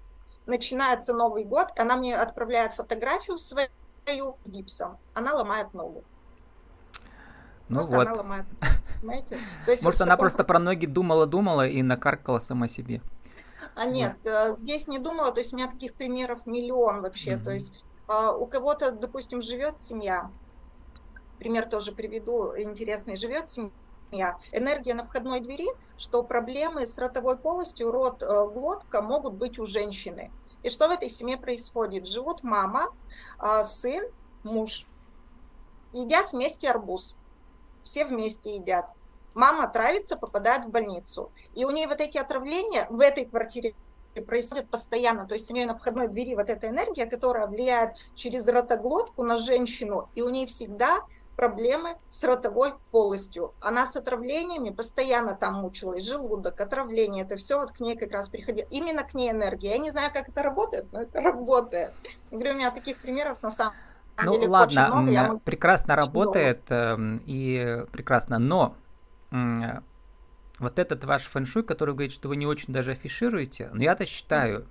начинается 0.45 1.13
Новый 1.13 1.45
год, 1.45 1.67
она 1.77 1.95
мне 1.95 2.17
отправляет 2.17 2.73
фотографию 2.73 3.37
свою 3.37 3.69
с 4.43 4.49
гипсом, 4.49 4.97
она 5.13 5.33
ломает 5.33 5.73
ногу. 5.73 6.03
Ну 7.69 7.75
просто 7.75 7.95
вот. 7.95 8.07
она 8.07 8.15
ломает. 8.15 8.45
Понимаете? 9.01 9.37
То 9.65 9.71
есть 9.71 9.83
Может, 9.83 9.99
вот 9.99 10.03
она 10.03 10.13
таком... 10.13 10.23
просто 10.23 10.43
про 10.43 10.59
ноги 10.59 10.85
думала-думала 10.85 11.67
и 11.67 11.81
накаркала 11.81 12.39
сама 12.39 12.67
себе. 12.67 13.01
А 13.75 13.85
нет, 13.85 14.15
да. 14.23 14.51
здесь 14.51 14.87
не 14.87 14.99
думала, 14.99 15.31
то 15.31 15.39
есть 15.39 15.53
у 15.53 15.57
меня 15.57 15.67
таких 15.67 15.93
примеров 15.93 16.45
миллион 16.45 17.01
вообще. 17.01 17.35
Угу. 17.35 17.43
То 17.43 17.51
есть 17.51 17.83
а, 18.07 18.31
у 18.31 18.45
кого-то, 18.45 18.91
допустим, 18.91 19.41
живет 19.41 19.79
семья, 19.79 20.29
пример 21.39 21.67
тоже 21.67 21.91
приведу 21.91 22.55
интересный, 22.57 23.15
живет 23.15 23.49
семья, 23.49 23.71
энергия 24.51 24.93
на 24.93 25.03
входной 25.03 25.39
двери, 25.39 25.67
что 25.97 26.23
проблемы 26.23 26.85
с 26.85 26.97
ротовой 26.97 27.37
полостью, 27.37 27.91
рот, 27.91 28.21
э, 28.21 28.25
глотка 28.25 29.01
могут 29.01 29.33
быть 29.33 29.59
у 29.59 29.65
женщины. 29.65 30.31
И 30.63 30.69
что 30.69 30.87
в 30.87 30.91
этой 30.91 31.09
семье 31.09 31.37
происходит? 31.37 32.07
Живут 32.07 32.43
мама, 32.43 32.93
а, 33.37 33.63
сын, 33.63 34.05
муж, 34.43 34.85
едят 35.91 36.31
вместе 36.31 36.69
арбуз 36.69 37.17
все 37.83 38.05
вместе 38.05 38.55
едят. 38.55 38.89
Мама 39.33 39.67
травится, 39.67 40.15
попадает 40.15 40.65
в 40.65 40.69
больницу. 40.69 41.31
И 41.55 41.65
у 41.65 41.71
нее 41.71 41.87
вот 41.87 41.99
эти 42.01 42.17
отравления 42.17 42.87
в 42.89 42.99
этой 42.99 43.25
квартире 43.25 43.75
происходят 44.27 44.69
постоянно. 44.69 45.27
То 45.27 45.33
есть 45.33 45.49
у 45.49 45.53
нее 45.53 45.65
на 45.65 45.75
входной 45.75 46.07
двери 46.07 46.35
вот 46.35 46.49
эта 46.49 46.67
энергия, 46.67 47.05
которая 47.05 47.47
влияет 47.47 47.95
через 48.15 48.47
ротоглотку 48.47 49.23
на 49.23 49.37
женщину, 49.37 50.09
и 50.13 50.21
у 50.21 50.29
нее 50.29 50.45
всегда 50.45 51.01
проблемы 51.35 51.95
с 52.09 52.23
ротовой 52.23 52.73
полостью. 52.91 53.53
Она 53.59 53.85
с 53.85 53.95
отравлениями 53.95 54.69
постоянно 54.69 55.35
там 55.35 55.55
мучилась, 55.55 56.05
желудок, 56.05 56.59
отравление, 56.61 57.23
это 57.23 57.35
все 57.35 57.59
вот 57.59 57.71
к 57.71 57.79
ней 57.79 57.95
как 57.95 58.11
раз 58.11 58.29
приходило. 58.29 58.67
Именно 58.69 59.03
к 59.03 59.13
ней 59.13 59.31
энергия. 59.31 59.71
Я 59.71 59.77
не 59.77 59.91
знаю, 59.91 60.11
как 60.13 60.29
это 60.29 60.43
работает, 60.43 60.87
но 60.91 61.01
это 61.01 61.21
работает. 61.21 61.93
Я 62.31 62.37
говорю, 62.37 62.53
у 62.53 62.57
меня 62.57 62.71
таких 62.71 62.97
примеров 62.97 63.41
на 63.41 63.49
самом 63.49 63.73
ну 64.23 64.33
ладно, 64.45 64.87
много, 64.89 65.11
я 65.11 65.39
прекрасно 65.43 65.95
работает 65.95 66.69
много. 66.69 67.23
и 67.25 67.83
прекрасно, 67.91 68.37
но 68.37 68.75
вот 69.31 70.79
этот 70.79 71.03
ваш 71.03 71.23
фэншуй, 71.23 71.63
который 71.63 71.95
говорит, 71.95 72.11
что 72.11 72.29
вы 72.29 72.35
не 72.35 72.45
очень 72.45 72.71
даже 72.71 72.91
афишируете, 72.91 73.69
но 73.73 73.81
я-то 73.81 74.05
считаю, 74.05 74.67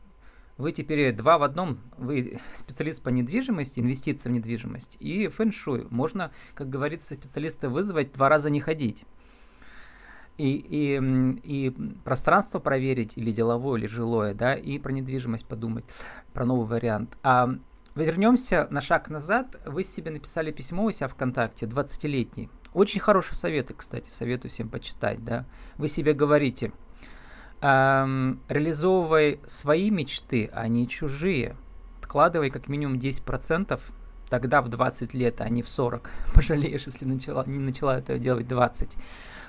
вы 0.59 0.73
теперь 0.73 1.13
два 1.13 1.39
в 1.39 1.43
одном, 1.43 1.79
вы 1.97 2.41
специалист 2.55 3.03
по 3.03 3.09
недвижимости, 3.09 3.81
инвестиции 3.81 4.29
в 4.29 4.33
недвижимость 4.33 4.97
и 5.01 5.29
фэншуй. 5.29 5.87
Можно, 5.91 6.31
как 6.55 6.69
говорится, 6.69 7.15
специалиста 7.15 7.69
вызвать, 7.69 8.13
два 8.13 8.29
раза 8.29 8.51
не 8.51 8.61
ходить. 8.61 9.05
И, 10.39 10.57
и, 10.57 11.01
и 11.45 11.71
пространство 12.05 12.59
проверить, 12.59 13.17
или 13.17 13.33
деловое, 13.33 13.79
или 13.79 13.87
жилое, 13.87 14.35
да, 14.35 14.55
и 14.55 14.79
про 14.79 14.91
недвижимость 14.91 15.47
подумать, 15.47 15.85
про 16.33 16.47
новый 16.47 16.67
вариант. 16.67 17.19
А 17.23 17.55
Вернемся 17.95 18.69
на 18.71 18.81
шаг 18.81 19.11
назад. 19.11 19.61
Вы 19.67 19.85
себе 19.85 20.11
написали 20.11 20.51
письмо 20.51 20.85
у 20.85 20.91
себя 20.91 21.09
ВКонтакте, 21.09 21.67
20-летний. 21.67 22.49
Очень 22.73 23.01
хорошие 23.01 23.35
советы, 23.35 23.75
кстати, 23.75 24.09
советую 24.09 24.51
всем 24.51 24.71
почитать, 24.71 25.23
да. 25.23 25.45
Вы 25.77 25.89
себе 25.89 26.15
говорите, 26.15 26.73
эм, 27.63 28.41
реализовывай 28.49 29.41
свои 29.47 29.91
мечты, 29.91 30.51
а 30.53 30.69
не 30.69 30.89
чужие. 30.89 31.57
Откладывай 32.01 32.51
как 32.51 32.69
минимум 32.69 32.99
10%, 32.99 33.81
тогда 34.29 34.61
в 34.61 34.69
20 34.69 35.15
лет, 35.15 35.41
а 35.41 35.49
не 35.49 35.63
в 35.63 35.69
40. 35.69 36.11
Пожалеешь, 36.35 36.87
если 36.87 37.05
начала, 37.05 37.45
не 37.47 37.59
начала 37.59 37.99
это 37.99 38.19
делать 38.19 38.49
20. 38.49 38.97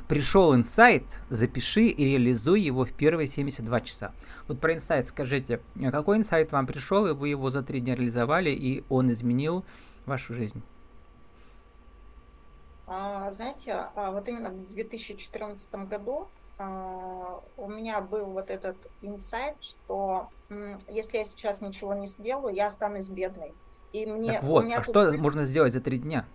Пришел 0.07 0.53
инсайт, 0.53 1.03
запиши 1.29 1.87
и 1.87 2.05
реализуй 2.05 2.61
его 2.61 2.85
в 2.85 2.91
первые 2.91 3.27
72 3.27 3.81
часа. 3.81 4.13
Вот 4.47 4.59
про 4.59 4.73
инсайт 4.73 5.07
скажите, 5.07 5.61
какой 5.91 6.17
инсайт 6.17 6.51
вам 6.51 6.67
пришел, 6.67 7.07
и 7.07 7.13
вы 7.13 7.29
его 7.29 7.49
за 7.49 7.63
три 7.63 7.79
дня 7.79 7.95
реализовали, 7.95 8.49
и 8.49 8.83
он 8.89 9.11
изменил 9.11 9.65
вашу 10.05 10.33
жизнь? 10.33 10.61
А, 12.85 13.31
знаете, 13.31 13.87
а, 13.95 14.11
вот 14.11 14.27
именно 14.27 14.49
в 14.49 14.73
2014 14.73 15.87
году 15.87 16.27
у 16.59 17.67
меня 17.67 17.99
был 18.01 18.31
вот 18.31 18.49
этот 18.49 18.77
инсайт, 19.01 19.55
что 19.61 20.29
если 20.87 21.17
я 21.17 21.25
сейчас 21.25 21.61
ничего 21.61 21.93
не 21.93 22.07
сделаю, 22.07 22.53
я 22.53 22.67
останусь 22.67 23.09
бедной. 23.09 23.53
И 23.91 24.05
мне, 24.05 24.33
так 24.33 24.43
вот, 24.43 24.65
а 24.65 24.83
что 24.83 25.11
можно 25.13 25.45
сделать 25.45 25.73
за 25.73 25.81
три 25.81 25.99
дня? 25.99 26.25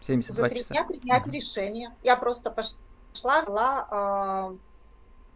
72 0.00 0.34
за 0.34 0.48
три 0.48 0.64
дня 0.64 0.84
принять 0.84 1.26
решение. 1.26 1.90
Я 2.02 2.16
просто 2.16 2.50
пошла 2.50 2.78
взяла, 3.22 3.86
э, 3.90 4.56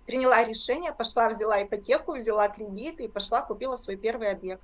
приняла 0.06 0.44
решение, 0.44 0.92
пошла, 0.92 1.28
взяла 1.28 1.62
ипотеку, 1.62 2.16
взяла 2.16 2.48
кредит 2.48 3.00
и 3.00 3.08
пошла, 3.08 3.42
купила 3.42 3.76
свой 3.76 3.96
первый 3.96 4.30
объект. 4.30 4.62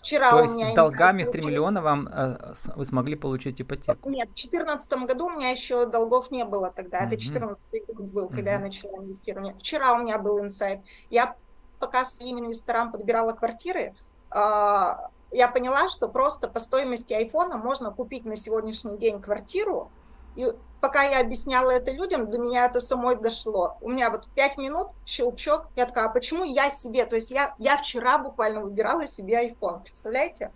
Вчера 0.00 0.30
То 0.30 0.42
есть 0.42 0.54
с 0.54 0.74
долгами 0.74 1.24
в 1.24 1.30
3 1.30 1.42
миллиона 1.42 1.82
вам 1.82 2.08
э, 2.08 2.54
вы 2.74 2.84
смогли 2.86 3.16
получить 3.16 3.60
ипотеку? 3.60 4.08
Нет, 4.08 4.30
в 4.30 4.34
2014 4.34 4.92
году 5.06 5.26
у 5.26 5.30
меня 5.30 5.50
еще 5.50 5.84
долгов 5.84 6.30
не 6.30 6.44
было 6.44 6.70
тогда. 6.70 7.00
Это 7.00 7.10
2014 7.10 7.66
год 7.86 8.06
был, 8.06 8.28
когда 8.30 8.52
я 8.52 8.58
начала 8.58 8.96
инвестирование. 8.98 9.54
Вчера 9.58 9.92
у 9.92 9.98
меня 9.98 10.18
был 10.18 10.40
инсайт. 10.40 10.80
Я 11.10 11.36
пока 11.78 12.04
своим 12.04 12.38
инвесторам 12.38 12.92
подбирала 12.92 13.32
квартиры, 13.32 13.94
э, 14.34 14.94
я 15.32 15.48
поняла, 15.48 15.88
что 15.88 16.08
просто 16.08 16.48
по 16.48 16.58
стоимости 16.58 17.12
айфона 17.12 17.58
можно 17.58 17.90
купить 17.90 18.24
на 18.24 18.36
сегодняшний 18.36 18.96
день 18.96 19.20
квартиру 19.20 19.90
и 20.36 20.46
пока 20.80 21.02
я 21.02 21.20
объясняла 21.20 21.70
это 21.70 21.92
людям, 21.92 22.28
до 22.28 22.38
меня 22.38 22.66
это 22.66 22.80
самой 22.80 23.16
дошло. 23.16 23.76
У 23.80 23.90
меня 23.90 24.10
вот 24.10 24.28
пять 24.34 24.58
минут, 24.58 24.88
щелчок, 25.04 25.68
я 25.76 25.86
такая, 25.86 26.06
а 26.06 26.08
почему 26.08 26.44
я 26.44 26.70
себе? 26.70 27.06
То 27.06 27.16
есть 27.16 27.30
я, 27.30 27.54
я 27.58 27.76
вчера 27.76 28.18
буквально 28.18 28.62
выбирала 28.62 29.06
себе 29.06 29.50
iPhone, 29.50 29.82
представляете? 29.82 30.52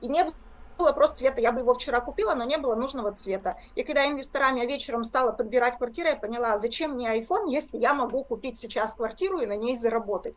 И 0.00 0.08
не 0.08 0.32
было 0.78 0.92
просто 0.92 1.18
цвета, 1.18 1.40
я 1.40 1.52
бы 1.52 1.60
его 1.60 1.74
вчера 1.74 2.00
купила, 2.00 2.34
но 2.34 2.44
не 2.44 2.58
было 2.58 2.74
нужного 2.74 3.12
цвета. 3.12 3.56
И 3.74 3.82
когда 3.82 4.06
инвесторами 4.06 4.60
я 4.60 4.66
вечером 4.66 5.04
стала 5.04 5.32
подбирать 5.32 5.78
квартиру, 5.78 6.08
я 6.08 6.16
поняла, 6.16 6.58
зачем 6.58 6.92
мне 6.92 7.16
iPhone, 7.18 7.48
если 7.48 7.78
я 7.78 7.94
могу 7.94 8.24
купить 8.24 8.58
сейчас 8.58 8.94
квартиру 8.94 9.38
и 9.40 9.46
на 9.46 9.56
ней 9.56 9.76
заработать 9.76 10.34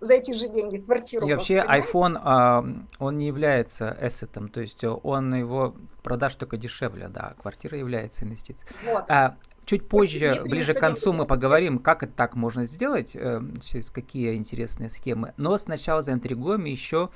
за 0.00 0.14
эти 0.14 0.32
же 0.32 0.48
деньги 0.48 0.78
квартиру. 0.78 1.26
И 1.26 1.32
вообще 1.32 1.64
iPhone, 1.66 2.18
а, 2.22 2.64
он 2.98 3.18
не 3.18 3.26
является 3.26 3.96
эссетом, 4.00 4.48
то 4.48 4.60
есть 4.60 4.82
он 4.84 5.34
его 5.34 5.74
продаж 6.02 6.34
только 6.36 6.56
дешевле, 6.56 7.08
да, 7.08 7.34
квартира 7.40 7.76
является 7.76 8.24
инвестицией. 8.24 8.70
Вот. 8.84 9.04
А, 9.08 9.36
чуть 9.64 9.88
позже, 9.88 10.40
ближе 10.44 10.74
к 10.74 10.80
концу 10.80 11.12
мы 11.12 11.26
поговорим, 11.26 11.78
как 11.78 12.02
это 12.02 12.12
так 12.12 12.36
можно 12.36 12.64
сделать, 12.66 13.14
э, 13.14 13.40
через 13.62 13.90
какие 13.90 14.36
интересные 14.36 14.90
схемы. 14.90 15.34
Но 15.36 15.56
сначала 15.58 16.02
заинтригуем 16.02 16.64
еще 16.64 17.10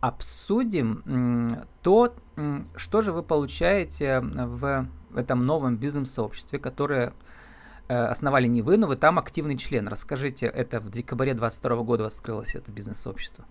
обсудим 0.00 1.66
то, 1.82 2.14
что 2.76 3.00
же 3.02 3.12
вы 3.12 3.22
получаете 3.22 4.20
в 4.20 4.86
этом 5.14 5.44
новом 5.44 5.76
бизнес-сообществе, 5.76 6.58
которое 6.58 7.08
Э, 7.08 7.12
основали 7.94 8.46
не 8.46 8.62
вы, 8.62 8.76
но 8.76 8.86
вы 8.86 8.96
там 8.96 9.18
активный 9.18 9.56
член. 9.56 9.88
Расскажите, 9.88 10.46
это 10.46 10.80
в 10.80 10.90
декабре 10.90 11.34
2022 11.34 11.76
года 11.84 12.06
открылось 12.06 12.54
это 12.54 12.70
бизнес-сообщество. 12.70 13.44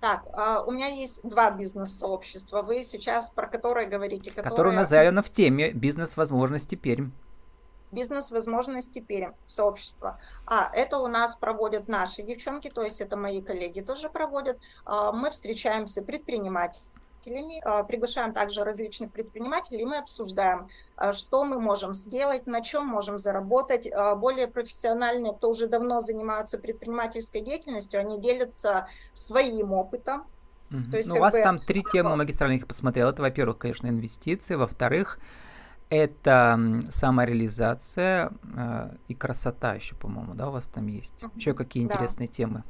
Так, 0.00 0.26
а, 0.32 0.62
у 0.62 0.70
меня 0.70 0.86
есть 0.86 1.28
два 1.28 1.50
бизнес-сообщества. 1.50 2.62
Вы 2.62 2.84
сейчас 2.84 3.30
про 3.30 3.46
которое 3.48 3.86
говорите? 3.86 4.32
У 4.36 4.72
нас 4.72 4.88
заявлено 4.88 5.22
в 5.22 5.30
теме 5.30 5.72
«Бизнес-возможности 5.72 6.74
Пермь». 6.74 7.10
Бизнес-возможности 7.92 9.00
Пермь, 9.00 9.32
сообщество. 9.46 10.20
А 10.46 10.70
это 10.74 10.98
у 10.98 11.06
нас 11.06 11.36
проводят 11.36 11.88
наши 11.88 12.22
девчонки, 12.22 12.68
то 12.68 12.82
есть 12.82 13.00
это 13.00 13.16
мои 13.16 13.40
коллеги 13.40 13.80
тоже 13.80 14.08
проводят. 14.08 14.58
А, 14.84 15.12
мы 15.12 15.30
встречаемся 15.30 16.02
предприниматели 16.02 16.84
предпринимателями, 17.26 17.60
а, 17.64 17.82
приглашаем 17.84 18.32
также 18.32 18.64
различных 18.64 19.12
предпринимателей, 19.12 19.82
и 19.82 19.84
мы 19.84 19.98
обсуждаем, 19.98 20.68
а, 20.96 21.12
что 21.12 21.44
мы 21.44 21.60
можем 21.60 21.94
сделать, 21.94 22.46
на 22.46 22.60
чем 22.60 22.86
можем 22.86 23.18
заработать. 23.18 23.90
А, 23.90 24.14
более 24.14 24.48
профессиональные, 24.48 25.34
кто 25.34 25.50
уже 25.50 25.66
давно 25.66 26.00
занимаются 26.00 26.58
предпринимательской 26.58 27.40
деятельностью, 27.40 28.00
они 28.00 28.20
делятся 28.20 28.86
своим 29.12 29.72
опытом. 29.72 30.24
Угу. 30.70 30.90
То 30.90 30.96
есть, 30.96 31.08
ну, 31.08 31.16
у 31.16 31.18
вас 31.18 31.34
бы... 31.34 31.42
там 31.42 31.58
три 31.58 31.82
темы 31.82 32.16
магистральных 32.16 32.66
посмотрел. 32.66 33.08
Это, 33.08 33.22
во-первых, 33.22 33.58
конечно, 33.58 33.86
инвестиции, 33.86 34.56
во-вторых, 34.56 35.20
это 35.88 36.58
самореализация 36.90 38.32
э, 38.56 38.90
и 39.06 39.14
красота 39.14 39.74
еще, 39.74 39.94
по-моему, 39.94 40.34
да, 40.34 40.48
у 40.48 40.52
вас 40.52 40.66
там 40.66 40.88
есть. 40.88 41.22
Угу. 41.22 41.32
Еще 41.36 41.54
какие 41.54 41.86
да. 41.86 41.94
интересные 41.94 42.26
темы? 42.26 42.64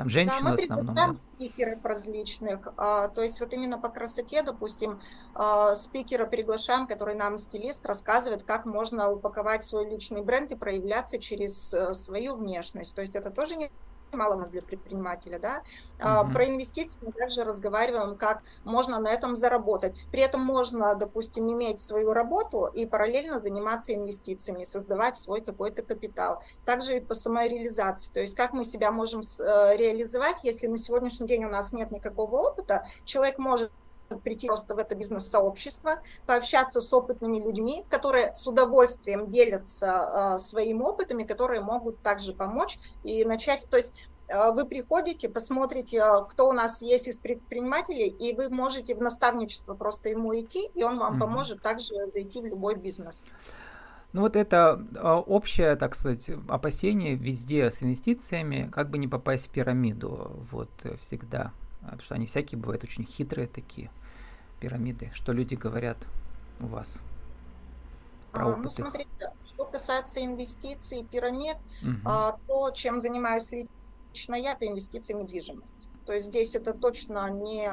Там 0.00 0.08
женщины 0.08 0.42
да, 0.42 0.50
мы 0.50 0.56
в 0.56 0.88
основном. 0.88 0.94
Да? 0.94 1.14
спикеров 1.14 1.84
различных. 1.84 2.68
А, 2.78 3.08
то 3.08 3.22
есть 3.22 3.38
вот 3.40 3.52
именно 3.52 3.78
по 3.78 3.90
красоте, 3.90 4.42
допустим, 4.42 4.98
а, 5.34 5.74
спикера 5.76 6.26
приглашаем, 6.26 6.86
который 6.86 7.14
нам 7.14 7.36
стилист 7.36 7.84
рассказывает, 7.84 8.42
как 8.44 8.64
можно 8.64 9.10
упаковать 9.10 9.62
свой 9.62 9.88
личный 9.90 10.22
бренд 10.22 10.52
и 10.52 10.56
проявляться 10.56 11.18
через 11.18 11.74
а, 11.74 11.92
свою 11.92 12.36
внешность. 12.36 12.94
То 12.94 13.02
есть 13.02 13.14
это 13.14 13.30
тоже 13.30 13.56
не 13.56 13.70
малого 14.16 14.46
для 14.46 14.62
предпринимателя, 14.62 15.38
да. 15.38 15.62
Uh-huh. 15.98 16.32
Про 16.32 16.48
инвестиции 16.48 16.98
мы 17.02 17.12
также 17.12 17.44
разговариваем, 17.44 18.16
как 18.16 18.42
можно 18.64 18.98
на 18.98 19.08
этом 19.08 19.36
заработать. 19.36 19.94
При 20.10 20.22
этом 20.22 20.40
можно, 20.40 20.94
допустим, 20.94 21.50
иметь 21.50 21.80
свою 21.80 22.12
работу 22.12 22.66
и 22.66 22.86
параллельно 22.86 23.38
заниматься 23.38 23.94
инвестициями, 23.94 24.64
создавать 24.64 25.16
свой 25.16 25.40
какой-то 25.40 25.82
капитал. 25.82 26.42
Также 26.64 26.96
и 26.96 27.00
по 27.00 27.14
самореализации, 27.14 28.12
то 28.12 28.20
есть 28.20 28.36
как 28.36 28.52
мы 28.52 28.64
себя 28.64 28.90
можем 28.90 29.20
э, 29.20 29.76
реализовать, 29.76 30.36
если 30.42 30.66
на 30.66 30.76
сегодняшний 30.76 31.26
день 31.26 31.44
у 31.44 31.48
нас 31.48 31.72
нет 31.72 31.90
никакого 31.90 32.36
опыта, 32.36 32.86
человек 33.04 33.38
может 33.38 33.70
прийти 34.18 34.46
просто 34.46 34.74
в 34.74 34.78
это 34.78 34.94
бизнес-сообщество, 34.94 36.00
пообщаться 36.26 36.80
с 36.80 36.92
опытными 36.92 37.38
людьми, 37.38 37.84
которые 37.88 38.34
с 38.34 38.46
удовольствием 38.46 39.30
делятся 39.30 40.34
э, 40.36 40.38
своим 40.38 40.82
опытами, 40.82 41.24
которые 41.24 41.60
могут 41.60 42.00
также 42.02 42.32
помочь 42.32 42.78
и 43.04 43.24
начать, 43.24 43.66
то 43.70 43.76
есть 43.76 43.94
э, 44.28 44.52
вы 44.52 44.66
приходите, 44.66 45.28
посмотрите, 45.28 46.02
кто 46.28 46.48
у 46.48 46.52
нас 46.52 46.82
есть 46.82 47.08
из 47.08 47.18
предпринимателей, 47.18 48.08
и 48.08 48.34
вы 48.34 48.48
можете 48.48 48.94
в 48.94 49.00
наставничество 49.00 49.74
просто 49.74 50.08
ему 50.08 50.38
идти, 50.38 50.70
и 50.74 50.82
он 50.82 50.98
вам 50.98 51.16
mm-hmm. 51.16 51.20
поможет 51.20 51.62
также 51.62 51.94
зайти 52.08 52.40
в 52.40 52.46
любой 52.46 52.76
бизнес. 52.76 53.24
Ну 54.12 54.22
вот 54.22 54.34
это 54.34 54.84
а, 54.96 55.20
общее, 55.20 55.76
так 55.76 55.94
сказать, 55.94 56.30
опасение 56.48 57.14
везде 57.14 57.70
с 57.70 57.80
инвестициями, 57.82 58.68
как 58.72 58.90
бы 58.90 58.98
не 58.98 59.06
попасть 59.06 59.46
в 59.46 59.50
пирамиду, 59.50 60.32
вот 60.50 60.70
э, 60.82 60.96
всегда. 60.96 61.52
Потому 61.82 62.00
что 62.00 62.14
они 62.14 62.26
всякие 62.26 62.60
бывают 62.60 62.84
очень 62.84 63.04
хитрые 63.04 63.48
такие 63.48 63.90
пирамиды. 64.60 65.10
Что 65.14 65.32
люди 65.32 65.54
говорят 65.54 65.98
у 66.60 66.66
вас? 66.66 67.00
Про 68.32 68.52
а, 68.52 68.56
ну, 68.56 68.70
смотрите, 68.70 69.08
что 69.46 69.64
касается 69.64 70.24
инвестиций, 70.24 71.04
пирамид, 71.04 71.56
угу. 71.82 71.96
а, 72.04 72.38
то, 72.46 72.70
чем 72.70 73.00
занимаюсь 73.00 73.50
лично 73.50 74.36
я, 74.36 74.52
это 74.52 74.66
инвестиции 74.66 75.14
в 75.14 75.16
недвижимость. 75.16 75.88
То 76.06 76.12
есть 76.12 76.26
здесь 76.26 76.54
это 76.54 76.72
точно 76.72 77.28
не 77.30 77.68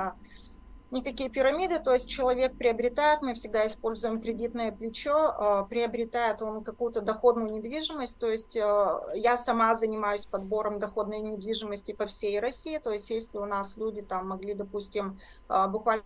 никакие 0.92 1.30
пирамиды, 1.30 1.80
то 1.80 1.94
есть 1.94 2.10
человек 2.10 2.58
приобретает, 2.58 3.22
мы 3.22 3.34
всегда 3.34 3.68
используем 3.68 4.22
кредитное 4.22 4.72
плечо, 4.72 5.16
а, 5.16 5.64
приобретает 5.64 6.42
он 6.42 6.64
какую-то 6.64 7.02
доходную 7.02 7.52
недвижимость, 7.52 8.20
то 8.20 8.30
есть 8.30 8.58
а, 8.58 9.02
я 9.14 9.38
сама 9.38 9.76
занимаюсь 9.76 10.26
подбором 10.26 10.80
доходной 10.80 11.20
недвижимости 11.20 11.92
по 11.92 12.06
всей 12.06 12.40
России, 12.40 12.78
то 12.78 12.92
есть 12.92 13.10
если 13.10 13.38
у 13.38 13.46
нас 13.46 13.78
люди 13.78 14.02
там 14.02 14.30
могли, 14.30 14.54
допустим, 14.54 15.20
а, 15.48 15.68
буквально 15.68 16.04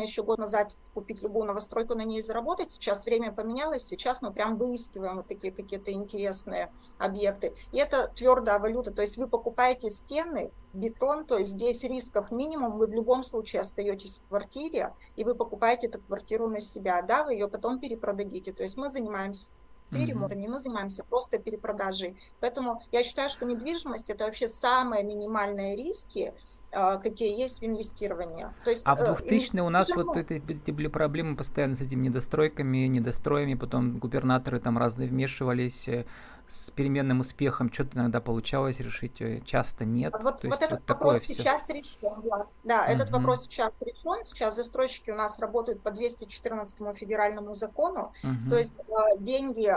еще 0.00 0.22
год 0.22 0.38
назад 0.38 0.76
купить 0.94 1.22
любую 1.22 1.46
новостройку, 1.46 1.94
на 1.94 2.04
ней 2.04 2.22
заработать. 2.22 2.72
Сейчас 2.72 3.04
время 3.04 3.32
поменялось, 3.32 3.84
сейчас 3.84 4.22
мы 4.22 4.32
прям 4.32 4.56
выискиваем 4.56 5.16
вот 5.16 5.28
такие 5.28 5.52
какие-то 5.52 5.92
интересные 5.92 6.72
объекты. 6.98 7.54
И 7.72 7.78
это 7.78 8.08
твердая 8.08 8.58
валюта, 8.58 8.90
то 8.92 9.02
есть 9.02 9.18
вы 9.18 9.28
покупаете 9.28 9.90
стены, 9.90 10.52
бетон, 10.72 11.24
то 11.24 11.38
есть 11.38 11.50
здесь 11.50 11.84
рисков 11.84 12.30
минимум, 12.30 12.78
вы 12.78 12.86
в 12.86 12.92
любом 12.92 13.22
случае 13.22 13.60
остаетесь 13.60 14.18
в 14.18 14.28
квартире, 14.28 14.94
и 15.16 15.24
вы 15.24 15.34
покупаете 15.34 15.88
эту 15.88 16.00
квартиру 16.00 16.48
на 16.48 16.60
себя, 16.60 17.02
да, 17.02 17.24
вы 17.24 17.34
ее 17.34 17.48
потом 17.48 17.78
перепродадите. 17.78 18.52
То 18.52 18.62
есть 18.62 18.76
мы 18.76 18.88
занимаемся 18.88 19.48
ремонтами, 19.92 20.46
мы 20.46 20.58
занимаемся 20.58 21.04
просто 21.04 21.38
перепродажей. 21.38 22.16
Поэтому 22.40 22.82
я 22.92 23.02
считаю, 23.02 23.28
что 23.30 23.44
недвижимость 23.44 24.10
это 24.10 24.24
вообще 24.24 24.48
самые 24.48 25.02
минимальные 25.02 25.76
риски, 25.76 26.34
какие 26.72 27.38
есть 27.38 27.60
в 27.60 27.64
инвестировании. 27.64 28.46
То 28.64 28.70
есть, 28.70 28.82
а 28.86 28.94
в 28.94 29.04
2000 29.04 29.56
э, 29.56 29.60
у 29.60 29.68
нас 29.68 29.90
вот 29.94 30.16
это, 30.16 30.34
эти 30.34 30.70
были 30.70 30.88
проблемы 30.88 31.36
постоянно 31.36 31.76
с 31.76 31.82
этими 31.82 32.06
недостройками, 32.06 32.86
недостроями, 32.86 33.54
потом 33.54 33.98
губернаторы 33.98 34.58
там 34.58 34.78
разные 34.78 35.06
вмешивались 35.08 35.86
э, 35.86 36.06
с 36.48 36.70
переменным 36.70 37.20
успехом, 37.20 37.70
что-то 37.70 37.98
иногда 37.98 38.22
получалось 38.22 38.80
решить, 38.80 39.20
э, 39.20 39.42
часто 39.44 39.84
нет. 39.84 40.14
Вот, 40.22 40.40
То 40.40 40.48
вот 40.48 40.62
этот 40.62 40.80
вот 40.80 40.88
вопрос 40.88 41.20
сейчас 41.20 41.64
все. 41.64 41.74
решен, 41.74 42.20
Влад. 42.22 42.48
Да, 42.64 42.86
uh-huh. 42.86 42.94
этот 42.94 43.10
вопрос 43.10 43.42
сейчас 43.42 43.74
решен. 43.82 44.24
Сейчас 44.24 44.56
застройщики 44.56 45.10
у 45.10 45.16
нас 45.16 45.40
работают 45.40 45.82
по 45.82 45.90
214 45.90 46.96
федеральному 46.96 47.52
закону. 47.52 48.12
Uh-huh. 48.24 48.48
То 48.48 48.56
есть 48.56 48.80
деньги 49.20 49.70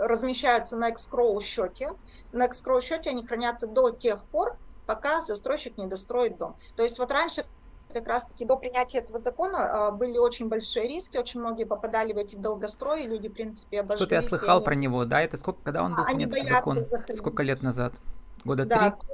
размещаются 0.00 0.76
на 0.76 0.90
экскроу 0.90 1.40
счете. 1.40 1.92
На 2.32 2.46
экскроу 2.46 2.80
счете 2.80 3.10
они 3.10 3.26
хранятся 3.26 3.66
до 3.66 3.90
тех 3.90 4.24
пор, 4.24 4.56
пока 4.86 5.20
застройщик 5.20 5.78
не 5.78 5.86
достроит 5.86 6.36
дом. 6.36 6.56
То 6.76 6.82
есть 6.82 6.98
вот 6.98 7.10
раньше 7.12 7.44
как 7.92 8.06
раз-таки 8.06 8.44
до 8.44 8.56
принятия 8.56 8.98
этого 8.98 9.18
закона 9.18 9.88
а, 9.88 9.90
были 9.90 10.16
очень 10.16 10.48
большие 10.48 10.86
риски, 10.86 11.16
очень 11.16 11.40
многие 11.40 11.64
попадали 11.64 12.12
в 12.12 12.18
эти 12.18 12.36
долгострои, 12.36 13.02
люди, 13.02 13.28
в 13.28 13.32
принципе, 13.32 13.80
обожглись. 13.80 14.06
Что-то 14.06 14.14
я 14.14 14.22
слыхал 14.22 14.56
они... 14.58 14.64
про 14.64 14.74
него, 14.74 15.04
да? 15.04 15.20
Это 15.20 15.36
сколько, 15.36 15.60
когда 15.64 15.82
он 15.82 15.96
был 15.96 16.04
они 16.06 16.26
принят 16.26 16.50
закон? 16.50 16.80
Заходить. 16.82 17.18
Сколько 17.18 17.42
лет 17.42 17.62
назад? 17.62 17.94
Года 18.44 18.64
да, 18.64 18.90
три? 18.92 19.10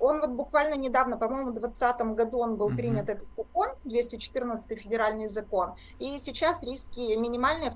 Он 0.00 0.20
вот 0.20 0.30
буквально 0.30 0.74
недавно, 0.74 1.16
по-моему, 1.16 1.50
в 1.50 1.54
2020 1.54 2.00
году 2.16 2.38
он 2.38 2.56
был 2.56 2.66
угу. 2.66 2.76
принят 2.76 3.08
этот 3.08 3.26
закон, 3.36 3.68
214 3.84 4.78
федеральный 4.78 5.28
закон, 5.28 5.74
и 5.98 6.18
сейчас 6.18 6.62
риски 6.62 7.14
минимальные, 7.16 7.72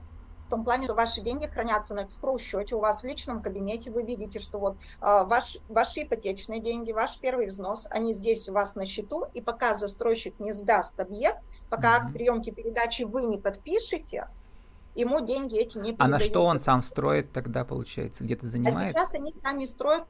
в 0.48 0.50
том 0.50 0.64
плане, 0.64 0.86
что 0.86 0.94
ваши 0.94 1.20
деньги 1.20 1.44
хранятся 1.44 1.94
на 1.94 2.04
экскроу 2.04 2.38
счете 2.38 2.74
у 2.74 2.80
вас 2.80 3.02
в 3.02 3.04
личном 3.04 3.42
кабинете, 3.42 3.90
вы 3.90 4.02
видите, 4.02 4.38
что 4.38 4.58
вот 4.58 4.78
э, 5.02 5.24
ваш, 5.26 5.58
ваши 5.68 6.04
ипотечные 6.04 6.58
деньги, 6.58 6.90
ваш 6.90 7.18
первый 7.18 7.48
взнос, 7.48 7.86
они 7.90 8.14
здесь 8.14 8.48
у 8.48 8.54
вас 8.54 8.74
на 8.74 8.86
счету, 8.86 9.26
и 9.34 9.42
пока 9.42 9.74
застройщик 9.74 10.40
не 10.40 10.52
сдаст 10.52 10.98
объект, 10.98 11.38
пока 11.68 11.96
акт 11.96 12.14
приемки 12.14 12.48
передачи 12.48 13.02
вы 13.02 13.24
не 13.24 13.36
подпишете, 13.36 14.28
ему 14.94 15.20
деньги 15.20 15.58
эти 15.58 15.76
не 15.76 15.92
передаются. 15.92 16.04
А 16.04 16.08
на 16.08 16.18
что 16.18 16.44
он 16.44 16.60
сам 16.60 16.82
строит 16.82 17.30
тогда, 17.30 17.66
получается, 17.66 18.24
где-то 18.24 18.46
занимает? 18.46 18.86
А 18.86 18.88
сейчас 18.88 19.14
они 19.14 19.34
сами 19.36 19.66
строят 19.66 20.04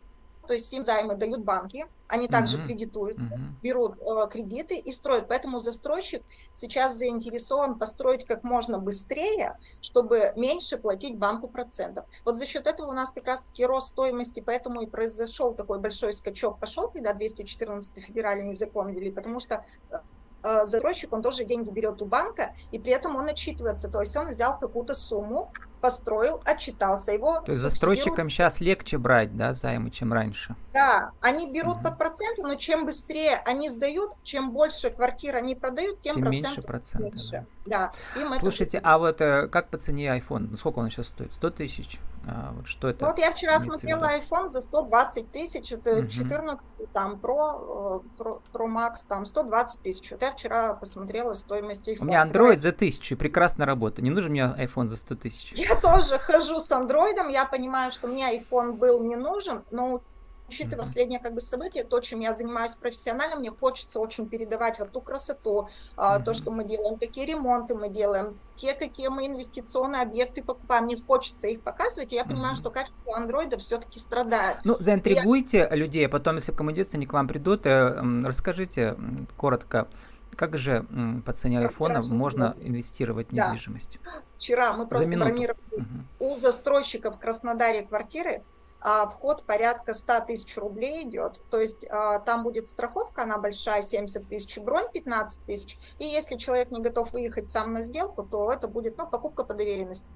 то 0.49 0.55
есть 0.55 0.73
им 0.73 0.83
займы 0.83 1.15
дают 1.15 1.45
банки, 1.45 1.85
они 2.09 2.27
также 2.27 2.57
uh-huh. 2.57 2.67
кредитуют, 2.67 3.19
uh-huh. 3.19 3.39
берут 3.63 3.99
э, 4.01 4.29
кредиты 4.31 4.79
и 4.79 4.93
строят. 4.93 5.29
Поэтому 5.29 5.59
застройщик 5.59 6.23
сейчас 6.55 6.97
заинтересован 6.97 7.79
построить 7.79 8.25
как 8.25 8.43
можно 8.45 8.79
быстрее, 8.79 9.59
чтобы 9.83 10.33
меньше 10.35 10.79
платить 10.79 11.19
банку 11.19 11.49
процентов. 11.49 12.07
Вот 12.25 12.37
за 12.37 12.47
счет 12.47 12.67
этого 12.67 12.89
у 12.89 12.93
нас 12.93 13.11
как 13.11 13.27
раз-таки 13.27 13.65
рост 13.67 13.89
стоимости, 13.89 14.41
поэтому 14.41 14.81
и 14.81 14.87
произошел 14.87 15.55
такой 15.55 15.81
большой 15.81 16.15
скачок 16.15 16.59
пошел, 16.59 16.89
когда 16.89 17.13
214 17.13 18.03
федеральный 18.03 18.55
закон 18.55 18.89
ввели, 18.89 19.11
потому 19.11 19.39
что 19.39 19.67
э, 19.91 19.97
э, 20.45 20.67
застройщик, 20.67 21.13
он 21.13 21.21
тоже 21.21 21.45
деньги 21.45 21.69
берет 21.71 22.01
у 22.01 22.07
банка, 22.07 22.55
и 22.73 22.79
при 22.79 22.93
этом 22.93 23.17
он 23.17 23.27
отчитывается, 23.29 23.91
то 23.91 24.01
есть 24.01 24.17
он 24.17 24.31
взял 24.31 24.59
какую-то 24.59 24.95
сумму, 24.95 25.53
построил, 25.79 26.43
отчитался. 26.45 27.13
Его 27.13 27.41
То 27.41 27.51
есть 27.51 27.61
застройщикам 27.61 28.31
сейчас 28.31 28.61
легче 28.61 28.99
брать, 28.99 29.37
да, 29.37 29.55
займы, 29.55 29.91
чем 29.91 30.13
раньше? 30.13 30.57
Да, 30.73 31.13
они 31.21 31.51
берут 31.51 31.77
угу. 31.77 31.85
под 31.85 31.99
проценты, 31.99 32.43
но 32.43 32.55
чем 32.55 32.87
быстрее 32.87 33.41
они 33.45 33.69
сдают, 33.69 34.13
чем 34.23 34.53
больше 34.53 34.91
квартир 34.91 35.37
они 35.37 35.55
продают, 35.55 36.01
тем, 36.01 36.17
тем 36.17 36.31
меньше 36.31 36.63
процентов. 36.63 37.15
Меньше. 37.15 37.47
Да. 37.67 37.91
да. 38.15 38.39
Слушайте, 38.39 38.79
это... 38.79 38.89
а 38.89 38.99
вот 38.99 39.21
э, 39.21 39.49
как 39.49 39.69
по 39.69 39.79
цене 39.79 40.09
iPhone? 40.17 40.57
Сколько 40.57 40.79
он 40.79 40.91
сейчас 40.91 41.09
стоит? 41.09 41.33
100 41.33 41.51
тысяч? 41.51 41.99
А, 42.27 42.53
вот 42.57 42.67
что 42.67 42.89
это? 42.89 43.03
Ну, 43.03 43.11
вот 43.11 43.19
я 43.19 43.33
вчера 43.33 43.59
смотрела 43.61 44.11
iPhone 44.19 44.49
за 44.49 44.63
120 44.63 45.31
тысяч, 45.31 45.73
это 45.73 45.99
угу. 45.99 46.09
14 46.09 46.61
там 46.93 47.19
Pro, 47.23 48.03
э, 48.03 48.23
Pro, 48.23 48.41
Pro 48.53 48.67
Max, 48.67 49.07
там 49.09 49.27
120 49.27 49.83
тысяч. 49.83 50.11
Вот 50.11 50.23
я 50.23 50.33
вчера 50.33 50.75
посмотрела 50.75 51.35
стоимость 51.35 51.89
iPhone. 51.89 52.03
У 52.03 52.05
меня 52.05 52.27
Android 52.27 52.59
за 52.59 52.73
тысячу, 52.73 53.17
прекрасно 53.17 53.67
работает. 53.67 54.05
Не 54.05 54.11
нужен 54.11 54.31
мне 54.31 54.43
iPhone 54.43 54.87
за 54.87 54.97
100 54.97 55.15
тысяч. 55.17 55.53
Я 55.53 55.75
тоже 55.77 56.19
хожу 56.19 56.61
с 56.61 56.71
Android, 56.73 57.31
я 57.31 57.45
понимаю, 57.45 57.91
что 57.93 58.09
мне 58.09 58.39
iPhone 58.39 58.73
был 58.73 59.03
не 59.03 59.17
нужен, 59.17 59.65
но 59.71 60.03
учитывая 60.49 60.79
последнее 60.79 61.21
как 61.21 61.35
бы 61.35 61.41
событие, 61.41 61.85
то, 61.85 62.01
чем 62.01 62.21
я 62.21 62.35
занимаюсь 62.35 62.73
профессионально, 62.73 63.37
мне 63.37 63.51
хочется 63.51 64.01
очень 64.01 64.29
передавать 64.29 64.79
вот 64.79 64.93
ту 64.93 65.01
красоту, 65.01 65.69
mm-hmm. 65.97 66.25
то, 66.25 66.35
что 66.35 66.51
мы 66.51 66.65
делаем, 66.65 66.99
какие 66.99 67.27
ремонты 67.27 67.75
мы 67.75 67.89
делаем, 67.89 68.39
те, 68.57 68.75
какие 68.75 69.09
мы 69.09 69.27
инвестиционные 69.27 70.03
объекты 70.03 70.43
покупаем, 70.43 70.85
мне 70.85 70.97
хочется 70.97 71.47
их 71.49 71.63
показывать, 71.63 72.13
и 72.13 72.17
я 72.17 72.25
понимаю, 72.25 72.55
mm-hmm. 72.55 72.59
что 72.59 72.71
качество 72.71 73.17
андроида 73.17 73.59
все-таки 73.59 73.99
страдает. 73.99 74.59
Ну, 74.65 74.77
заинтригуйте 74.79 75.59
я... 75.59 75.75
людей, 75.75 76.07
а 76.07 76.09
потом, 76.09 76.37
если 76.37 76.53
кому 76.53 76.71
они 76.71 77.07
к 77.07 77.13
вам 77.13 77.29
придут, 77.29 77.67
э, 77.67 78.03
расскажите 78.25 78.97
коротко, 79.37 79.89
как 80.37 80.57
же 80.57 80.87
по 81.27 81.33
цене 81.33 81.59
айфона 81.59 82.01
можно 82.03 82.51
сделать. 82.51 82.69
инвестировать 82.69 83.29
в 83.31 83.33
недвижимость? 83.33 83.99
Да. 84.05 84.23
Вчера 84.37 84.73
мы 84.73 84.87
просто 84.87 85.11
бронировали 85.11 85.59
угу. 85.73 86.31
у 86.33 86.37
застройщиков 86.37 87.17
в 87.17 87.19
Краснодаре 87.19 87.83
квартиры, 87.83 88.31
а 88.31 88.58
вход 88.81 89.45
порядка 89.45 89.93
100 89.93 90.21
тысяч 90.27 90.57
рублей 90.57 91.03
идет. 91.03 91.41
То 91.51 91.59
есть 91.61 91.85
а, 91.91 92.21
там 92.21 92.45
будет 92.45 92.69
страховка, 92.69 93.25
она 93.25 93.39
большая, 93.39 93.83
70 93.83 94.29
тысяч, 94.29 94.59
бронь 94.59 94.91
15 94.93 95.45
тысяч. 95.45 95.79
И 95.99 96.05
если 96.05 96.37
человек 96.37 96.71
не 96.71 96.81
готов 96.81 97.13
выехать 97.13 97.51
сам 97.51 97.73
на 97.73 97.83
сделку, 97.83 98.23
то 98.23 98.53
это 98.53 98.69
будет 98.69 98.97
ну, 98.97 99.09
покупка 99.09 99.45
по 99.45 99.55
доверенности. 99.55 100.07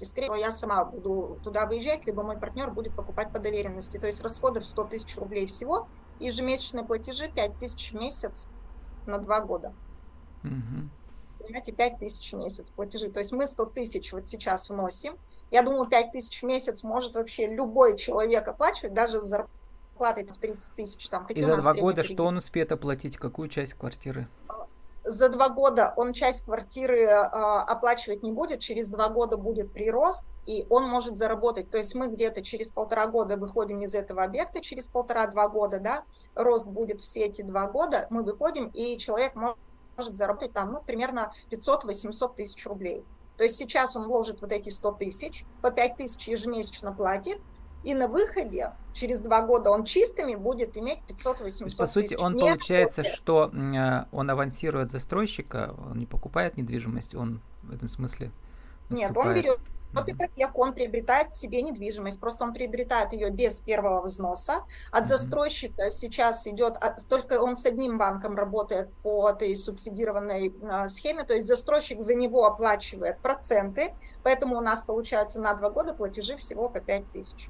Скорее 0.00 0.26
всего, 0.26 0.36
я 0.36 0.50
сама 0.50 0.84
буду 0.84 1.38
туда 1.44 1.66
выезжать, 1.66 2.06
либо 2.06 2.22
мой 2.22 2.36
партнер 2.38 2.70
будет 2.70 2.94
покупать 2.94 3.32
по 3.32 3.38
доверенности. 3.38 3.98
То 3.98 4.06
есть 4.06 4.20
расходы 4.22 4.60
в 4.60 4.66
100 4.66 4.84
тысяч 4.84 5.16
рублей 5.16 5.46
всего, 5.46 5.88
ежемесячные 6.18 6.84
платежи 6.84 7.28
5 7.28 7.58
тысяч 7.58 7.92
в 7.92 7.94
месяц 7.96 8.48
на 9.06 9.18
2 9.18 9.40
года. 9.40 9.74
Угу. 10.44 10.88
Понимаете, 11.38 11.72
5 11.72 11.98
тысяч 11.98 12.32
в 12.32 12.36
месяц 12.36 12.70
платежи. 12.70 13.10
То 13.10 13.20
есть 13.20 13.32
мы 13.32 13.46
100 13.46 13.66
тысяч 13.66 14.12
вот 14.12 14.26
сейчас 14.26 14.70
вносим, 14.70 15.14
я 15.52 15.62
думаю, 15.62 15.84
5 15.84 16.12
тысяч 16.12 16.42
в 16.42 16.46
месяц 16.46 16.82
может 16.82 17.14
вообще 17.14 17.46
любой 17.46 17.96
человек 17.96 18.48
оплачивать, 18.48 18.94
даже 18.94 19.20
с 19.20 19.24
зарплатой 19.24 20.24
в 20.26 20.36
30 20.38 20.74
тысяч. 20.74 21.08
Там, 21.08 21.26
И 21.26 21.42
за 21.42 21.58
два 21.58 21.74
года 21.74 22.02
что 22.02 22.24
он 22.24 22.38
успеет 22.38 22.72
оплатить? 22.72 23.16
Какую 23.16 23.48
часть 23.48 23.74
квартиры? 23.74 24.28
за 25.04 25.28
два 25.28 25.48
года 25.48 25.92
он 25.96 26.12
часть 26.12 26.44
квартиры 26.44 27.00
э, 27.00 27.10
оплачивать 27.10 28.22
не 28.22 28.32
будет, 28.32 28.60
через 28.60 28.88
два 28.88 29.08
года 29.08 29.36
будет 29.36 29.72
прирост, 29.72 30.24
и 30.46 30.66
он 30.70 30.88
может 30.88 31.16
заработать. 31.16 31.70
То 31.70 31.78
есть 31.78 31.94
мы 31.94 32.08
где-то 32.08 32.42
через 32.42 32.70
полтора 32.70 33.06
года 33.06 33.36
выходим 33.36 33.80
из 33.80 33.94
этого 33.94 34.22
объекта, 34.22 34.60
через 34.60 34.88
полтора-два 34.88 35.48
года, 35.48 35.80
да, 35.80 36.04
рост 36.34 36.66
будет 36.66 37.00
все 37.00 37.26
эти 37.26 37.42
два 37.42 37.66
года, 37.66 38.06
мы 38.10 38.22
выходим, 38.22 38.68
и 38.74 38.96
человек 38.96 39.34
может, 39.34 39.58
может 39.96 40.16
заработать 40.16 40.52
там, 40.52 40.72
ну, 40.72 40.80
примерно 40.80 41.32
500-800 41.50 42.36
тысяч 42.36 42.66
рублей. 42.66 43.04
То 43.36 43.44
есть 43.44 43.56
сейчас 43.56 43.96
он 43.96 44.04
вложит 44.04 44.40
вот 44.40 44.52
эти 44.52 44.68
100 44.70 44.92
тысяч, 44.92 45.44
по 45.62 45.70
5 45.70 45.96
тысяч 45.96 46.28
ежемесячно 46.28 46.92
платит, 46.92 47.38
и 47.82 47.94
на 47.94 48.06
выходе 48.06 48.72
через 48.92 49.18
два 49.18 49.42
года 49.42 49.70
он 49.70 49.84
чистыми 49.84 50.34
будет 50.34 50.76
иметь 50.76 50.98
500-800 51.08 51.64
тысяч. 51.64 51.76
По 51.76 51.86
сути, 51.86 52.14
он 52.14 52.34
не 52.34 52.40
получается, 52.40 53.02
что 53.02 53.50
э, 53.52 54.04
он 54.12 54.30
авансирует 54.30 54.92
застройщика, 54.92 55.74
он 55.90 55.98
не 55.98 56.06
покупает 56.06 56.56
недвижимость, 56.56 57.14
он 57.14 57.40
в 57.62 57.72
этом 57.72 57.88
смысле 57.88 58.30
Нет, 58.90 59.16
он 59.16 59.34
берет 59.34 59.58
вот 59.92 60.08
ипотеку, 60.08 60.62
он 60.62 60.72
приобретает 60.72 61.32
себе 61.34 61.62
недвижимость, 61.62 62.20
просто 62.20 62.44
он 62.44 62.52
приобретает 62.52 63.12
ее 63.12 63.30
без 63.30 63.60
первого 63.60 64.02
взноса. 64.02 64.64
От 64.90 65.06
застройщика 65.06 65.90
сейчас 65.90 66.46
идет, 66.46 66.76
только 67.08 67.40
он 67.40 67.56
с 67.56 67.66
одним 67.66 67.98
банком 67.98 68.36
работает 68.36 68.92
по 69.02 69.28
этой 69.28 69.54
субсидированной 69.54 70.54
а, 70.62 70.88
схеме, 70.88 71.24
то 71.24 71.34
есть 71.34 71.46
застройщик 71.46 72.00
за 72.00 72.14
него 72.14 72.44
оплачивает 72.46 73.18
проценты, 73.18 73.94
поэтому 74.22 74.56
у 74.56 74.60
нас 74.60 74.80
получается 74.80 75.40
на 75.40 75.54
два 75.54 75.70
года 75.70 75.94
платежи 75.94 76.36
всего 76.36 76.68
по 76.68 76.80
5 76.80 77.10
тысяч. 77.12 77.48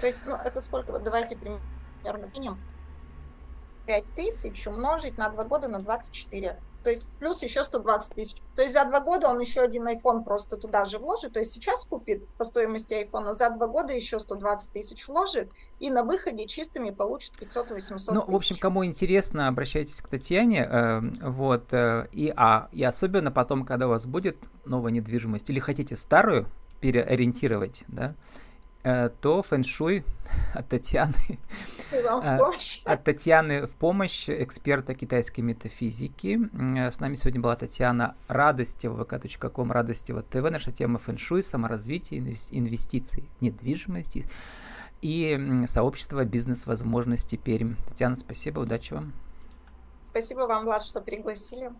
То 0.00 0.06
есть, 0.06 0.22
ну, 0.26 0.34
это 0.34 0.60
сколько? 0.60 0.92
Вот 0.92 1.04
давайте 1.04 1.36
примерно 1.36 2.28
кинем. 2.30 2.58
5 3.86 4.14
тысяч 4.14 4.66
умножить 4.66 5.18
на 5.18 5.28
2 5.28 5.44
года 5.44 5.68
на 5.68 5.78
24. 5.78 6.58
То 6.84 6.90
есть 6.90 7.08
плюс 7.18 7.42
еще 7.42 7.64
120 7.64 8.14
тысяч. 8.14 8.42
То 8.54 8.62
есть 8.62 8.74
за 8.74 8.84
2 8.84 9.00
года 9.00 9.28
он 9.28 9.40
еще 9.40 9.62
один 9.62 9.88
iPhone 9.88 10.22
просто 10.22 10.56
туда 10.56 10.84
же 10.84 10.98
вложит. 10.98 11.32
То 11.32 11.40
есть 11.40 11.52
сейчас 11.52 11.84
купит 11.86 12.28
по 12.36 12.44
стоимости 12.44 12.92
iPhone, 12.92 13.32
за 13.32 13.50
2 13.50 13.66
года 13.66 13.94
еще 13.94 14.20
120 14.20 14.70
тысяч 14.70 15.08
вложит. 15.08 15.50
И 15.80 15.90
на 15.90 16.04
выходе 16.04 16.46
чистыми 16.46 16.90
получит 16.90 17.34
500-800 17.40 17.74
тысяч. 17.74 18.06
Ну, 18.12 18.24
в 18.26 18.34
общем, 18.34 18.56
кому 18.60 18.84
интересно, 18.84 19.48
обращайтесь 19.48 20.02
к 20.02 20.08
Татьяне. 20.08 20.68
Э, 20.70 21.00
вот. 21.22 21.72
Э, 21.72 22.06
и, 22.12 22.32
а, 22.36 22.68
и 22.70 22.84
особенно 22.84 23.32
потом, 23.32 23.64
когда 23.64 23.86
у 23.86 23.90
вас 23.90 24.04
будет 24.04 24.36
новая 24.66 24.92
недвижимость 24.92 25.48
или 25.48 25.58
хотите 25.58 25.96
старую 25.96 26.46
переориентировать, 26.80 27.84
да, 27.88 28.08
Э, 28.08 28.43
то 28.84 29.42
фэншуй 29.42 30.04
от 30.54 30.68
Татьяны. 30.68 31.14
Э, 31.90 32.02
от 32.84 33.04
Татьяны 33.04 33.66
в 33.66 33.74
помощь, 33.74 34.28
эксперта 34.28 34.94
китайской 34.94 35.40
метафизики. 35.40 36.38
Э, 36.52 36.90
с 36.90 37.00
нами 37.00 37.14
сегодня 37.14 37.40
была 37.40 37.56
Татьяна 37.56 38.16
Радостева, 38.28 39.04
vk.com, 39.04 39.72
Радостева 39.72 40.22
ТВ. 40.22 40.50
Наша 40.50 40.72
тема 40.72 40.98
фэншуй, 40.98 41.42
саморазвитие, 41.42 42.20
инвестиции, 42.20 43.24
недвижимости 43.40 44.26
и 45.02 45.64
сообщество 45.66 46.24
бизнес-возможности 46.24 47.36
Пермь. 47.36 47.74
Татьяна, 47.88 48.16
спасибо, 48.16 48.60
удачи 48.60 48.94
вам. 48.94 49.12
Спасибо 50.02 50.40
вам, 50.40 50.64
Влад, 50.64 50.82
что 50.82 51.00
пригласили. 51.00 51.72